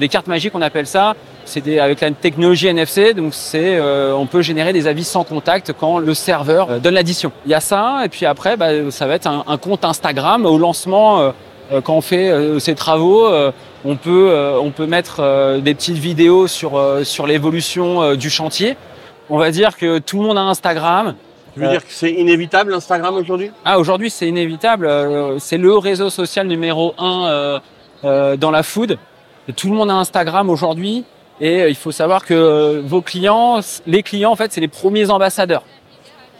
des 0.00 0.08
cartes 0.08 0.28
magiques 0.28 0.54
on 0.54 0.62
appelle 0.62 0.86
ça. 0.86 1.14
C'est 1.52 1.78
avec 1.78 2.00
la 2.00 2.10
technologie 2.12 2.68
NFC, 2.68 3.12
donc 3.12 3.34
c'est, 3.34 3.76
euh, 3.76 4.14
on 4.14 4.24
peut 4.24 4.40
générer 4.40 4.72
des 4.72 4.86
avis 4.86 5.04
sans 5.04 5.22
contact 5.22 5.74
quand 5.78 5.98
le 5.98 6.14
serveur 6.14 6.70
euh, 6.70 6.78
donne 6.78 6.94
l'addition. 6.94 7.30
Il 7.44 7.50
y 7.50 7.54
a 7.54 7.60
ça, 7.60 8.00
et 8.06 8.08
puis 8.08 8.24
après 8.24 8.56
bah, 8.56 8.90
ça 8.90 9.06
va 9.06 9.16
être 9.16 9.26
un, 9.26 9.44
un 9.46 9.58
compte 9.58 9.84
Instagram 9.84 10.46
au 10.46 10.56
lancement. 10.56 11.20
euh, 11.20 11.30
quand 11.84 11.94
on 11.94 12.00
fait 12.00 12.30
ces 12.58 12.74
travaux, 12.74 13.28
on 13.84 13.96
peut 13.96 14.34
on 14.60 14.70
peut 14.72 14.86
mettre 14.86 15.60
des 15.60 15.74
petites 15.74 15.96
vidéos 15.96 16.46
sur 16.46 16.72
sur 17.02 17.26
l'évolution 17.26 18.14
du 18.14 18.28
chantier. 18.28 18.76
On 19.30 19.38
va 19.38 19.50
dire 19.50 19.78
que 19.78 19.98
tout 19.98 20.20
le 20.20 20.26
monde 20.26 20.36
a 20.36 20.42
Instagram. 20.42 21.14
Tu 21.54 21.60
veux 21.60 21.68
dire 21.68 21.80
que 21.80 21.92
c'est 21.92 22.12
inévitable 22.12 22.74
Instagram 22.74 23.14
aujourd'hui? 23.14 23.52
Ah, 23.64 23.78
aujourd'hui, 23.78 24.10
c'est 24.10 24.28
inévitable. 24.28 24.86
c'est 25.38 25.56
le 25.56 25.74
réseau 25.78 26.10
social 26.10 26.46
numéro 26.46 26.94
un 26.98 27.60
dans 28.02 28.50
la 28.50 28.62
food. 28.62 28.98
Tout 29.56 29.70
le 29.70 29.74
monde 29.74 29.90
a 29.90 29.94
Instagram 29.94 30.50
aujourd'hui. 30.50 31.04
Et 31.40 31.62
euh, 31.62 31.68
il 31.68 31.74
faut 31.74 31.92
savoir 31.92 32.24
que 32.24 32.34
euh, 32.34 32.82
vos 32.84 33.02
clients, 33.02 33.60
les 33.86 34.02
clients, 34.02 34.32
en 34.32 34.36
fait, 34.36 34.52
c'est 34.52 34.60
les 34.60 34.68
premiers 34.68 35.10
ambassadeurs. 35.10 35.64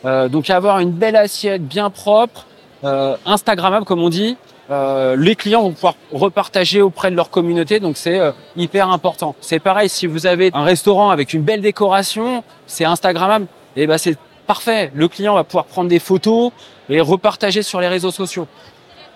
Euh, 0.04 0.28
donc, 0.28 0.50
avoir 0.50 0.80
une 0.80 0.90
belle 0.90 1.16
assiette 1.16 1.66
bien 1.66 1.90
propre, 1.90 2.46
euh, 2.84 3.16
Instagrammable, 3.26 3.84
comme 3.84 4.02
on 4.02 4.08
dit. 4.08 4.36
euh, 4.70 5.16
les 5.16 5.36
clients 5.36 5.62
vont 5.62 5.72
pouvoir 5.72 5.94
repartager 6.12 6.82
auprès 6.82 7.10
de 7.10 7.16
leur 7.16 7.30
communauté, 7.30 7.80
donc 7.80 7.96
c'est 7.96 8.18
euh, 8.18 8.32
hyper 8.56 8.88
important. 8.90 9.34
C'est 9.40 9.58
pareil, 9.58 9.88
si 9.88 10.06
vous 10.06 10.26
avez 10.26 10.50
un 10.54 10.64
restaurant 10.64 11.10
avec 11.10 11.34
une 11.34 11.42
belle 11.42 11.60
décoration, 11.60 12.42
c'est 12.66 12.84
Instagrammable, 12.84 13.46
et 13.76 13.86
ben 13.86 13.98
c'est 13.98 14.16
parfait. 14.46 14.90
Le 14.94 15.08
client 15.08 15.34
va 15.34 15.44
pouvoir 15.44 15.66
prendre 15.66 15.88
des 15.88 15.98
photos 15.98 16.52
et 16.88 17.00
repartager 17.00 17.62
sur 17.62 17.80
les 17.80 17.88
réseaux 17.88 18.10
sociaux. 18.10 18.46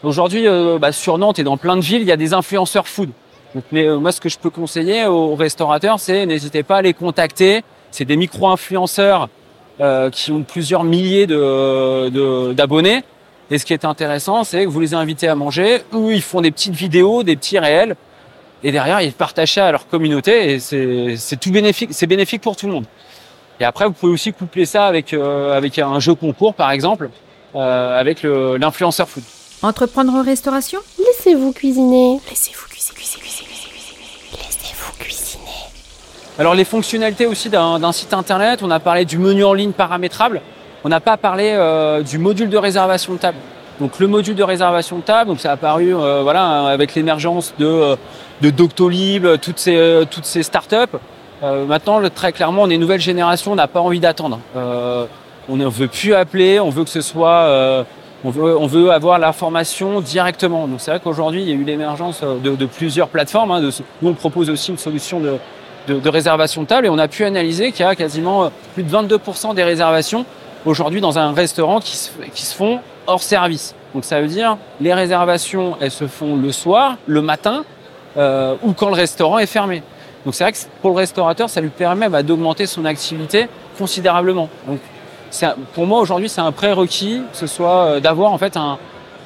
Aujourd'hui, 0.03 0.47
bah, 0.79 0.93
sur 0.93 1.19
Nantes 1.19 1.39
et 1.39 1.45
dans 1.45 1.57
plein 1.57 1.77
de 1.77 1.81
villes, 1.81 2.03
il 2.03 2.09
y 2.09 2.13
a 2.13 2.17
des 2.17 2.35
influenceurs 2.35 2.87
food. 2.87 3.11
Donc, 3.57 3.65
mais, 3.73 3.87
euh, 3.87 3.97
moi, 3.99 4.13
ce 4.13 4.21
que 4.21 4.29
je 4.29 4.39
peux 4.39 4.51
conseiller 4.51 5.07
aux 5.07 5.35
restaurateurs, 5.35 5.99
c'est 5.99 6.27
n'hésitez 6.27 6.63
pas 6.63 6.77
à 6.77 6.83
les 6.83 6.93
contacter. 6.93 7.63
C'est 7.91 8.05
des 8.05 8.17
micro-influenceurs 8.17 9.29
euh, 9.81 10.11
qui 10.11 10.31
ont 10.31 10.43
plusieurs 10.43 10.85
milliers 10.85 11.27
de- 11.27 12.11
de- 12.11 12.53
d'abonnés. 12.53 13.03
Et 13.51 13.57
ce 13.59 13.65
qui 13.65 13.73
est 13.73 13.87
intéressant, 13.87 14.45
c'est 14.45 14.65
que 14.65 14.69
vous 14.69 14.81
les 14.81 14.93
invitez 14.93 15.27
à 15.29 15.35
manger, 15.35 15.79
eux, 15.95 16.13
ils 16.15 16.21
font 16.21 16.43
des 16.43 16.51
petites 16.51 16.75
vidéos, 16.75 17.23
des 17.23 17.35
petits 17.37 17.59
réels, 17.59 17.97
et 18.63 18.73
derrière, 18.73 19.01
ils 19.01 19.13
partagent 19.13 19.55
ça 19.55 19.67
à 19.69 19.73
leur 19.73 19.87
communauté, 19.89 20.53
et 20.53 20.59
c'est 20.61 21.17
c'est 21.17 21.39
tout 21.41 21.51
bénéfique, 21.53 21.91
c'est 21.93 22.07
bénéfique 22.09 22.43
pour 22.43 22.57
tout 22.57 22.67
le 22.67 22.73
monde. 22.75 22.87
Et 23.61 23.65
après, 23.65 23.87
vous 23.87 23.93
pouvez 23.93 24.13
aussi 24.13 24.33
coupler 24.35 24.67
ça 24.67 24.87
avec, 24.87 25.15
euh, 25.15 25.57
avec 25.57 25.79
un 25.79 25.99
jeu 26.01 26.15
concours, 26.15 26.53
par 26.55 26.71
exemple, 26.73 27.09
euh, 27.55 27.99
avec 28.01 28.23
l'influenceur 28.23 29.09
food. 29.09 29.23
Entreprendre 29.63 30.13
en 30.15 30.23
restauration? 30.23 30.81
Laissez-vous 30.99 31.53
cuisiner. 31.53 32.21
Laissez-vous 32.29 32.67
cuisiner, 32.69 33.21
cuisiner. 33.21 33.47
Laissez-vous 34.33 34.93
cuisiner. 34.99 35.61
Alors 36.39 36.55
les 36.55 36.65
fonctionnalités 36.65 37.25
aussi 37.25 37.49
d'un 37.49 37.93
site 37.93 38.13
internet, 38.13 38.63
on 38.63 38.71
a 38.71 38.79
parlé 38.79 39.07
du 39.07 39.17
menu 39.17 39.43
en 39.43 39.55
ligne 39.55 39.73
paramétrable, 39.73 40.43
on 40.85 40.91
n'a 40.91 41.01
pas 41.01 41.17
parlé 41.17 41.53
euh, 41.53 42.03
du 42.03 42.19
module 42.19 42.51
de 42.51 42.59
réservation 42.59 43.15
de 43.15 43.19
table. 43.19 43.39
Donc 43.81 43.99
le 43.99 44.07
module 44.07 44.35
de 44.35 44.43
réservation 44.43 44.99
de 44.99 45.03
table, 45.03 45.31
donc 45.31 45.41
ça 45.41 45.51
a 45.51 45.53
apparu 45.55 45.95
euh, 45.95 46.21
voilà 46.23 46.67
avec 46.67 46.95
l'émergence 46.95 47.55
de 47.59 47.67
euh, 47.67 47.97
de 48.43 48.51
Doctolib, 48.51 49.27
toutes 49.41 49.59
ces 49.59 50.03
toutes 50.11 50.27
ces 50.27 50.43
startups. 50.43 50.99
Euh, 51.43 51.65
maintenant 51.65 52.03
très 52.15 52.33
clairement, 52.33 52.63
on 52.63 52.71
est 52.71 52.75
une 52.75 52.81
nouvelle 52.83 53.01
génération, 53.01 53.53
on 53.53 53.57
n'a 53.57 53.67
pas 53.67 53.81
envie 53.81 54.01
d'attendre. 54.01 54.39
On 55.49 55.57
ne 55.57 55.67
veut 55.67 55.89
plus 55.89 56.13
appeler, 56.13 56.61
on 56.61 56.71
veut 56.71 56.85
que 56.85 56.91
ce 56.91 57.01
soit 57.01 57.85
on 58.25 58.31
veut, 58.31 58.59
on 58.59 58.67
veut 58.67 58.91
avoir 58.91 59.19
l'information 59.19 60.01
directement. 60.03 60.67
Donc 60.67 60.81
c'est 60.81 60.91
vrai 60.91 61.01
qu'aujourd'hui, 61.03 61.43
il 61.43 61.49
y 61.49 61.53
a 61.53 61.55
eu 61.55 61.65
l'émergence 61.65 62.23
de, 62.23 62.67
plusieurs 62.67 63.09
plateformes. 63.09 63.53
hein, 63.53 63.61
nous, 64.03 64.11
on 64.11 64.15
propose 64.15 64.51
aussi 64.51 64.71
une 64.73 64.79
solution 64.79 65.21
de, 65.21 65.39
de, 65.87 65.99
de 65.99 66.09
réservation 66.09 66.63
de 66.63 66.67
table 66.67 66.87
et 66.87 66.91
on 66.91 66.99
a 66.99 67.09
pu 67.09 67.25
analyser 67.25 67.73
qu'il 67.73 67.85
y 67.85 67.89
a 67.89 67.95
quasiment 67.95 68.45
euh, 68.45 68.49
plus 68.75 68.83
de 68.83 68.91
22% 68.91 69.55
des 69.55 69.65
réservations 69.65 70.25
aujourd'hui 70.65 71.01
dans 71.01 71.19
un 71.19 71.33
restaurant 71.33 71.81
qui 71.81 71.97
se, 71.97 72.11
qui 72.35 72.45
se 72.45 72.55
font 72.55 72.81
hors 73.07 73.23
service. 73.23 73.75
Donc 73.95 74.05
ça 74.05 74.21
veut 74.21 74.27
dire 74.27 74.59
les 74.81 74.93
réservations, 74.93 75.77
elles 75.81 75.91
se 75.91 76.07
font 76.07 76.37
le 76.37 76.53
soir, 76.53 76.97
le 77.07 77.23
matin 77.23 77.65
euh, 78.17 78.55
ou 78.63 78.73
quand 78.73 78.89
le 78.89 78.95
restaurant 78.95 79.39
est 79.39 79.47
fermé. 79.47 79.83
Donc 80.25 80.35
c'est 80.35 80.45
vrai 80.45 80.53
que 80.53 80.59
pour 80.83 80.91
le 80.91 80.97
restaurateur, 80.97 81.49
ça 81.49 81.61
lui 81.61 81.69
permet 81.69 82.09
bah, 82.09 82.23
d'augmenter 82.23 82.67
son 82.67 82.85
activité 82.85 83.49
considérablement. 83.79 84.49
Donc 84.67 84.81
pour 85.75 85.87
moi 85.87 86.01
aujourd'hui, 86.01 86.29
c'est 86.29 86.41
un 86.41 86.53
prérequis, 86.53 87.23
que 87.31 87.37
ce 87.37 87.47
soit 87.47 87.85
euh, 87.85 88.01
d'avoir 88.01 88.33
en 88.33 88.39
fait 88.39 88.57
un, 88.57 88.79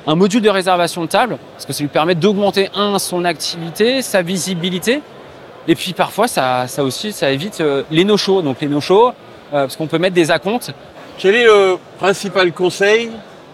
un 0.06 0.14
module 0.14 0.42
de 0.42 0.50
réservation 0.50 1.02
de 1.02 1.06
table, 1.06 1.38
parce 1.52 1.66
que 1.66 1.72
ça 1.72 1.82
lui 1.82 1.88
permet 1.88 2.14
d'augmenter 2.14 2.68
un 2.74 2.98
son 2.98 3.24
activité, 3.24 4.02
sa 4.02 4.22
visibilité, 4.22 5.02
et 5.68 5.74
puis 5.74 5.92
parfois 5.92 6.28
ça, 6.28 6.66
ça 6.66 6.82
aussi, 6.82 7.12
ça 7.12 7.30
évite 7.30 7.60
euh, 7.60 7.82
les 7.90 8.04
no-shows. 8.04 8.42
Donc 8.42 8.60
les 8.60 8.68
no-shows, 8.68 9.08
euh, 9.08 9.12
parce 9.50 9.76
qu'on 9.76 9.86
peut 9.86 9.98
mettre 9.98 10.14
des 10.14 10.30
acomptes. 10.30 10.72
Quel 11.18 11.34
est 11.34 11.44
le 11.44 11.76
principal 11.98 12.52
conseil 12.52 13.10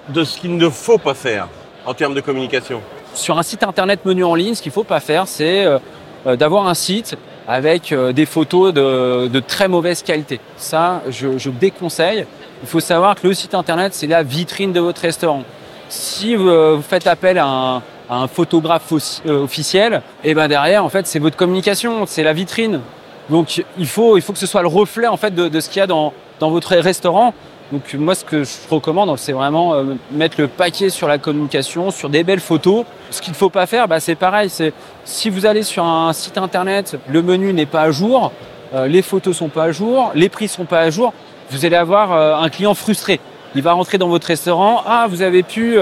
de 0.09 0.25
ce 0.25 0.38
qu'il 0.38 0.57
ne 0.57 0.69
faut 0.69 0.99
pas 0.99 1.14
faire 1.14 1.49
en 1.85 1.95
termes 1.95 2.14
de 2.14 2.21
communication? 2.21 2.81
Sur 3.14 3.38
un 3.38 3.42
site 3.42 3.62
internet 3.62 4.05
menu 4.05 4.25
en 4.25 4.35
ligne, 4.35 4.55
ce 4.55 4.62
qu'il 4.62 4.73
faut 4.73 4.85
pas 4.85 5.01
faire, 5.01 5.27
c'est 5.27 5.64
euh, 5.64 6.37
d'avoir 6.37 6.69
un 6.69 6.75
site 6.75 7.16
avec 7.49 7.95
des 7.95 8.27
photos 8.27 8.75
de, 8.75 9.29
de 9.29 9.40
très 9.40 9.69
mauvaise 9.69 10.03
qualité. 10.03 10.40
Ça, 10.57 11.03
je, 11.09 11.38
je 11.38 11.49
déconseille. 11.49 12.27
Il 12.62 12.69
faut 12.69 12.81
savoir 12.81 13.14
que 13.14 13.27
le 13.29 13.35
site 13.35 13.55
internet, 13.55 13.95
c'est 13.95 14.09
la 14.09 14.25
vitrine 14.25 14.73
de 14.73 14.81
votre 14.81 15.03
restaurant. 15.03 15.45
Si 15.88 16.35
vous, 16.35 16.77
vous 16.77 16.83
faites 16.83 17.07
appel 17.07 17.38
à 17.38 17.47
un, 17.47 17.83
un 18.09 18.29
photographe 18.29 18.92
euh, 19.27 19.42
officiel, 19.42 20.03
et 20.25 20.35
ben 20.35 20.49
derrière, 20.49 20.85
en 20.85 20.88
fait, 20.88 21.07
c'est 21.07 21.19
votre 21.19 21.37
communication, 21.37 22.07
c'est 22.07 22.23
la 22.23 22.33
vitrine. 22.33 22.81
Donc, 23.31 23.62
il 23.79 23.87
faut, 23.87 24.16
il 24.16 24.23
faut 24.23 24.33
que 24.33 24.38
ce 24.38 24.47
soit 24.47 24.62
le 24.62 24.69
reflet 24.69 25.09
en 25.09 25.16
fait 25.16 25.35
de, 25.35 25.61
ce 25.61 25.69
qu'il 25.69 25.81
y 25.81 25.83
a 25.83 25.87
dans, 25.87 26.12
dans 26.38 26.51
votre 26.51 26.77
restaurant. 26.77 27.35
Donc, 27.73 27.95
moi, 27.95 28.14
ce 28.14 28.25
que 28.25 28.45
je 28.45 28.51
recommande, 28.71 29.19
c'est 29.19 29.33
vraiment 29.33 29.75
euh, 29.75 29.97
mettre 30.12 30.40
le 30.40 30.47
paquet 30.47 30.88
sur 30.88 31.09
la 31.09 31.19
communication, 31.19 31.90
sur 31.90 32.09
des 32.09 32.23
belles 32.23 32.40
photos. 32.40 32.85
Ce 33.11 33.21
qu'il 33.21 33.33
ne 33.33 33.37
faut 33.37 33.51
pas 33.51 33.66
faire, 33.66 33.88
bah, 33.88 33.99
c'est 33.99 34.14
pareil. 34.14 34.49
C'est 34.49 34.73
si 35.05 35.29
vous 35.31 35.47
allez 35.47 35.64
sur 35.64 35.85
un 35.85 36.12
site 36.12 36.38
internet, 36.38 36.97
le 37.09 37.23
menu 37.23 37.53
n'est 37.53 37.66
pas 37.66 37.83
à 37.83 37.90
jour, 37.90 38.31
euh, 38.73 38.87
les 38.87 39.03
photos 39.03 39.37
sont 39.37 39.49
pas 39.49 39.64
à 39.64 39.73
jour, 39.73 40.12
les 40.14 40.29
prix 40.29 40.47
sont 40.47 40.64
pas 40.64 40.81
à 40.81 40.90
jour, 40.90 41.12
vous 41.51 41.64
allez 41.64 41.77
avoir 41.77 42.12
un 42.42 42.49
client 42.49 42.75
frustré. 42.75 43.21
Il 43.55 43.62
va 43.62 43.73
rentrer 43.73 43.99
dans 43.99 44.09
votre 44.09 44.27
restaurant. 44.27 44.83
Ah, 44.85 45.07
vous 45.09 45.23
avez 45.23 45.45
pu 45.45 45.79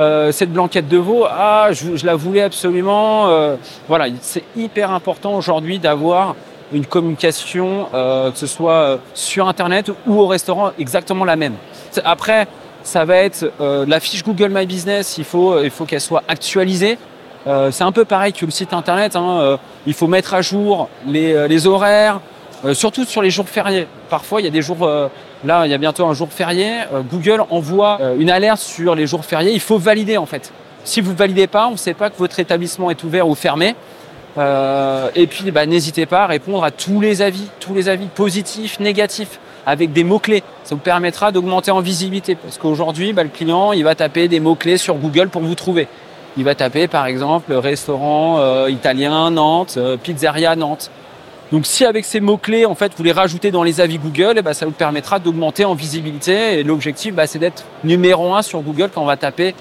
euh, 0.00 0.32
cette 0.32 0.50
blanquette 0.50 0.88
de 0.88 0.96
veau. 0.96 1.26
Ah, 1.28 1.68
je, 1.72 2.06
la 2.06 2.16
voulais 2.16 2.40
absolument. 2.40 3.28
euh, 3.28 3.56
voilà, 3.86 4.06
c'est 4.22 4.44
hyper 4.56 4.92
important 4.92 5.34
aujourd'hui 5.34 5.78
d'avoir 5.78 6.36
une 6.72 6.86
communication, 6.86 7.88
euh, 7.92 8.30
que 8.30 8.38
ce 8.38 8.46
soit 8.46 8.98
sur 9.12 9.46
Internet 9.46 9.90
ou 10.06 10.18
au 10.18 10.26
restaurant, 10.26 10.70
exactement 10.78 11.26
la 11.26 11.36
même. 11.36 11.54
Après, 12.02 12.46
ça 12.82 13.04
va 13.04 13.16
être 13.16 13.52
la 13.60 14.00
fiche 14.00 14.24
Google 14.24 14.48
My 14.50 14.64
Business. 14.64 15.18
Il 15.18 15.24
faut, 15.24 15.62
il 15.62 15.70
faut 15.70 15.84
qu'elle 15.84 16.00
soit 16.00 16.22
actualisée. 16.28 16.96
C'est 17.44 17.84
un 17.84 17.92
peu 17.92 18.06
pareil 18.06 18.32
que 18.32 18.46
le 18.46 18.50
site 18.50 18.72
Internet. 18.72 19.16
hein, 19.16 19.58
il 19.86 19.92
faut 19.92 20.06
mettre 20.06 20.32
à 20.32 20.40
jour 20.40 20.88
les, 21.06 21.66
horaires, 21.66 22.20
surtout 22.72 23.04
sur 23.04 23.20
les 23.20 23.30
jours 23.30 23.48
fériés. 23.48 23.86
Parfois, 24.08 24.40
il 24.40 24.44
y 24.44 24.48
a 24.48 24.50
des 24.50 24.62
jours. 24.62 24.88
Là, 25.44 25.66
il 25.66 25.70
y 25.70 25.74
a 25.74 25.78
bientôt 25.78 26.06
un 26.06 26.14
jour 26.14 26.28
férié. 26.30 26.80
euh, 26.92 27.02
Google 27.02 27.42
envoie 27.50 27.98
euh, 28.00 28.16
une 28.18 28.30
alerte 28.30 28.60
sur 28.60 28.94
les 28.94 29.06
jours 29.06 29.24
fériés. 29.24 29.52
Il 29.52 29.60
faut 29.60 29.78
valider 29.78 30.16
en 30.16 30.26
fait. 30.26 30.52
Si 30.84 31.00
vous 31.00 31.12
ne 31.12 31.16
validez 31.16 31.46
pas, 31.46 31.66
on 31.68 31.72
ne 31.72 31.76
sait 31.76 31.94
pas 31.94 32.10
que 32.10 32.16
votre 32.16 32.38
établissement 32.40 32.90
est 32.90 33.02
ouvert 33.04 33.28
ou 33.28 33.34
fermé. 33.34 33.74
Euh, 34.38 35.10
et 35.14 35.26
puis, 35.26 35.50
bah, 35.50 35.66
n'hésitez 35.66 36.06
pas 36.06 36.22
à 36.22 36.26
répondre 36.26 36.64
à 36.64 36.70
tous 36.70 37.00
les 37.00 37.20
avis, 37.20 37.48
tous 37.58 37.74
les 37.74 37.88
avis 37.88 38.06
positifs, 38.06 38.80
négatifs, 38.80 39.40
avec 39.66 39.92
des 39.92 40.04
mots-clés. 40.04 40.42
Ça 40.64 40.74
vous 40.74 40.80
permettra 40.80 41.32
d'augmenter 41.32 41.70
en 41.70 41.80
visibilité. 41.80 42.34
Parce 42.36 42.56
qu'aujourd'hui, 42.56 43.12
bah, 43.12 43.24
le 43.24 43.28
client, 43.28 43.72
il 43.72 43.84
va 43.84 43.94
taper 43.94 44.28
des 44.28 44.40
mots-clés 44.40 44.78
sur 44.78 44.94
Google 44.94 45.28
pour 45.28 45.42
vous 45.42 45.54
trouver. 45.54 45.88
Il 46.36 46.44
va 46.44 46.54
taper, 46.54 46.86
par 46.86 47.06
exemple, 47.06 47.52
restaurant 47.52 48.66
italien 48.68 49.32
Nantes, 49.32 49.78
pizzeria 50.02 50.54
Nantes. 50.54 50.90
Donc, 51.52 51.66
si 51.66 51.84
avec 51.84 52.04
ces 52.04 52.20
mots-clés, 52.20 52.64
en 52.64 52.76
fait, 52.76 52.92
vous 52.96 53.02
les 53.02 53.12
rajoutez 53.12 53.50
dans 53.50 53.64
les 53.64 53.80
avis 53.80 53.98
Google, 53.98 54.34
eh 54.36 54.42
ben, 54.42 54.52
ça 54.52 54.66
vous 54.66 54.72
permettra 54.72 55.18
d'augmenter 55.18 55.64
en 55.64 55.74
visibilité. 55.74 56.60
Et 56.60 56.62
l'objectif, 56.62 57.12
bah, 57.12 57.26
c'est 57.26 57.40
d'être 57.40 57.64
numéro 57.82 58.34
un 58.34 58.42
sur 58.42 58.60
Google 58.60 58.90
quand 58.94 59.02
on 59.02 59.06
va 59.06 59.16
taper 59.16 59.54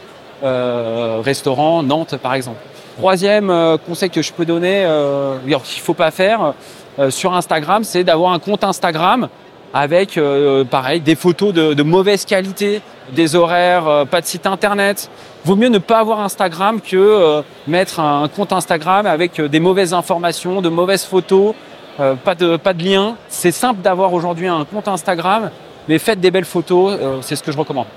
euh, 0.44 1.20
restaurant 1.24 1.82
Nantes, 1.82 2.16
par 2.18 2.36
exemple. 2.36 2.60
Troisième 2.98 3.50
euh, 3.50 3.78
conseil 3.78 4.10
que 4.10 4.22
je 4.22 4.32
peux 4.32 4.46
donner, 4.46 4.84
euh, 4.86 5.38
qu'il 5.64 5.82
faut 5.82 5.94
pas 5.94 6.12
faire 6.12 6.54
euh, 7.00 7.10
sur 7.10 7.34
Instagram, 7.34 7.84
c'est 7.84 8.04
d'avoir 8.04 8.34
un 8.34 8.40
compte 8.40 8.64
Instagram 8.64 9.30
avec, 9.74 10.18
euh, 10.18 10.64
pareil, 10.64 11.00
des 11.00 11.16
photos 11.16 11.54
de, 11.54 11.74
de 11.74 11.84
mauvaise 11.84 12.26
qualité, 12.26 12.82
des 13.14 13.36
horaires, 13.36 13.88
euh, 13.88 14.06
pas 14.06 14.22
de 14.22 14.26
site 14.26 14.46
internet. 14.46 15.10
Vaut 15.46 15.56
mieux 15.56 15.70
ne 15.70 15.78
pas 15.78 16.00
avoir 16.00 16.20
Instagram 16.20 16.82
que 16.82 16.98
euh, 16.98 17.42
mettre 17.68 18.00
un 18.00 18.28
compte 18.28 18.52
Instagram 18.52 19.06
avec 19.06 19.40
des 19.40 19.60
mauvaises 19.60 19.94
informations, 19.94 20.62
de 20.62 20.70
mauvaises 20.70 21.06
photos, 21.06 21.54
euh, 22.00 22.16
pas 22.16 22.36
de 22.36 22.58
pas 22.58 22.74
de 22.74 22.84
lien. 22.84 23.16
C'est 23.28 23.52
simple 23.52 23.82
d'avoir 23.82 24.14
aujourd'hui 24.14 24.48
un 24.48 24.66
compte 24.66 24.88
Instagram, 24.88 25.52
mais 25.88 26.00
faites 26.00 26.20
des 26.20 26.32
belles 26.32 26.46
photos, 26.46 26.98
euh, 27.00 27.20
c'est 27.22 27.36
ce 27.36 27.44
que 27.44 27.52
je 27.52 27.58
recommande. 27.58 27.88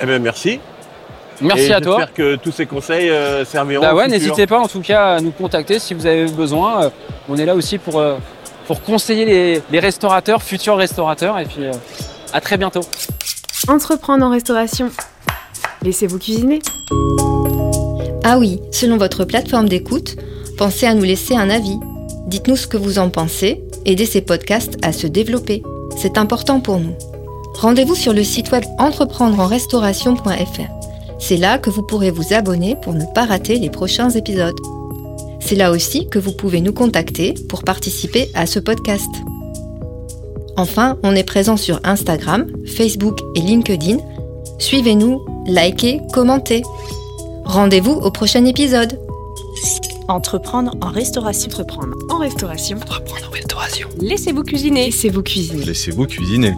Eh 0.00 0.06
bien, 0.06 0.18
merci. 0.18 0.60
Merci 1.40 1.66
Et 1.66 1.72
à 1.72 1.80
toi. 1.80 1.98
J'espère 1.98 2.14
que 2.14 2.36
tous 2.36 2.52
ces 2.52 2.66
conseils 2.66 3.10
euh, 3.10 3.44
serviront. 3.44 3.82
Bah 3.82 3.94
ouais, 3.94 4.08
n'hésitez 4.08 4.46
pas 4.46 4.58
en 4.58 4.66
tout 4.68 4.80
cas 4.80 5.16
à 5.16 5.20
nous 5.20 5.30
contacter 5.30 5.78
si 5.78 5.94
vous 5.94 6.06
avez 6.06 6.26
besoin. 6.26 6.84
Euh, 6.84 6.90
On 7.28 7.36
est 7.36 7.46
là 7.46 7.54
aussi 7.54 7.78
pour, 7.78 7.98
euh, 7.98 8.16
pour 8.66 8.82
conseiller 8.82 9.24
les, 9.24 9.62
les 9.70 9.80
restaurateurs, 9.80 10.42
futurs 10.42 10.76
restaurateurs. 10.76 11.38
Et 11.38 11.44
puis 11.44 11.64
euh, 11.64 11.72
à 12.32 12.40
très 12.40 12.56
bientôt. 12.56 12.80
Entreprendre 13.68 14.24
en 14.24 14.30
restauration. 14.30 14.90
Laissez-vous 15.82 16.18
cuisiner. 16.18 16.58
Ah 18.24 18.38
oui, 18.38 18.60
selon 18.72 18.96
votre 18.96 19.24
plateforme 19.24 19.68
d'écoute, 19.68 20.16
pensez 20.58 20.86
à 20.86 20.94
nous 20.94 21.04
laisser 21.04 21.36
un 21.36 21.50
avis. 21.50 21.78
Dites-nous 22.28 22.56
ce 22.56 22.66
que 22.66 22.76
vous 22.76 22.98
en 22.98 23.08
pensez, 23.08 23.64
aidez 23.86 24.04
ces 24.04 24.20
podcasts 24.20 24.76
à 24.82 24.92
se 24.92 25.06
développer. 25.06 25.62
C'est 25.96 26.18
important 26.18 26.60
pour 26.60 26.78
nous. 26.78 26.92
Rendez-vous 27.54 27.94
sur 27.94 28.12
le 28.12 28.22
site 28.22 28.52
web 28.52 28.64
entreprendreenrestauration.fr. 28.78 30.68
C'est 31.18 31.38
là 31.38 31.56
que 31.56 31.70
vous 31.70 31.82
pourrez 31.82 32.10
vous 32.10 32.34
abonner 32.34 32.76
pour 32.82 32.92
ne 32.92 33.06
pas 33.14 33.24
rater 33.24 33.58
les 33.58 33.70
prochains 33.70 34.10
épisodes. 34.10 34.60
C'est 35.40 35.56
là 35.56 35.70
aussi 35.70 36.06
que 36.10 36.18
vous 36.18 36.32
pouvez 36.32 36.60
nous 36.60 36.74
contacter 36.74 37.32
pour 37.48 37.64
participer 37.64 38.30
à 38.34 38.44
ce 38.44 38.58
podcast. 38.58 39.10
Enfin, 40.58 40.98
on 41.02 41.16
est 41.16 41.24
présent 41.24 41.56
sur 41.56 41.80
Instagram, 41.82 42.46
Facebook 42.66 43.20
et 43.36 43.40
LinkedIn. 43.40 43.96
Suivez-nous, 44.58 45.24
likez, 45.46 46.02
commentez. 46.12 46.62
Rendez-vous 47.46 47.92
au 47.92 48.10
prochain 48.10 48.44
épisode. 48.44 49.00
Entreprendre 50.08 50.74
en 50.80 50.88
restauration. 50.88 51.50
Entreprendre 51.50 51.94
en 52.08 52.18
restauration. 52.18 52.78
Entreprendre 52.78 53.28
en 53.28 53.30
restauration. 53.30 53.88
Laissez-vous 54.00 54.42
cuisiner. 54.42 54.86
Laissez-vous 54.86 55.22
cuisiner. 55.22 55.64
Laissez-vous 55.66 56.06
cuisiner. 56.06 56.54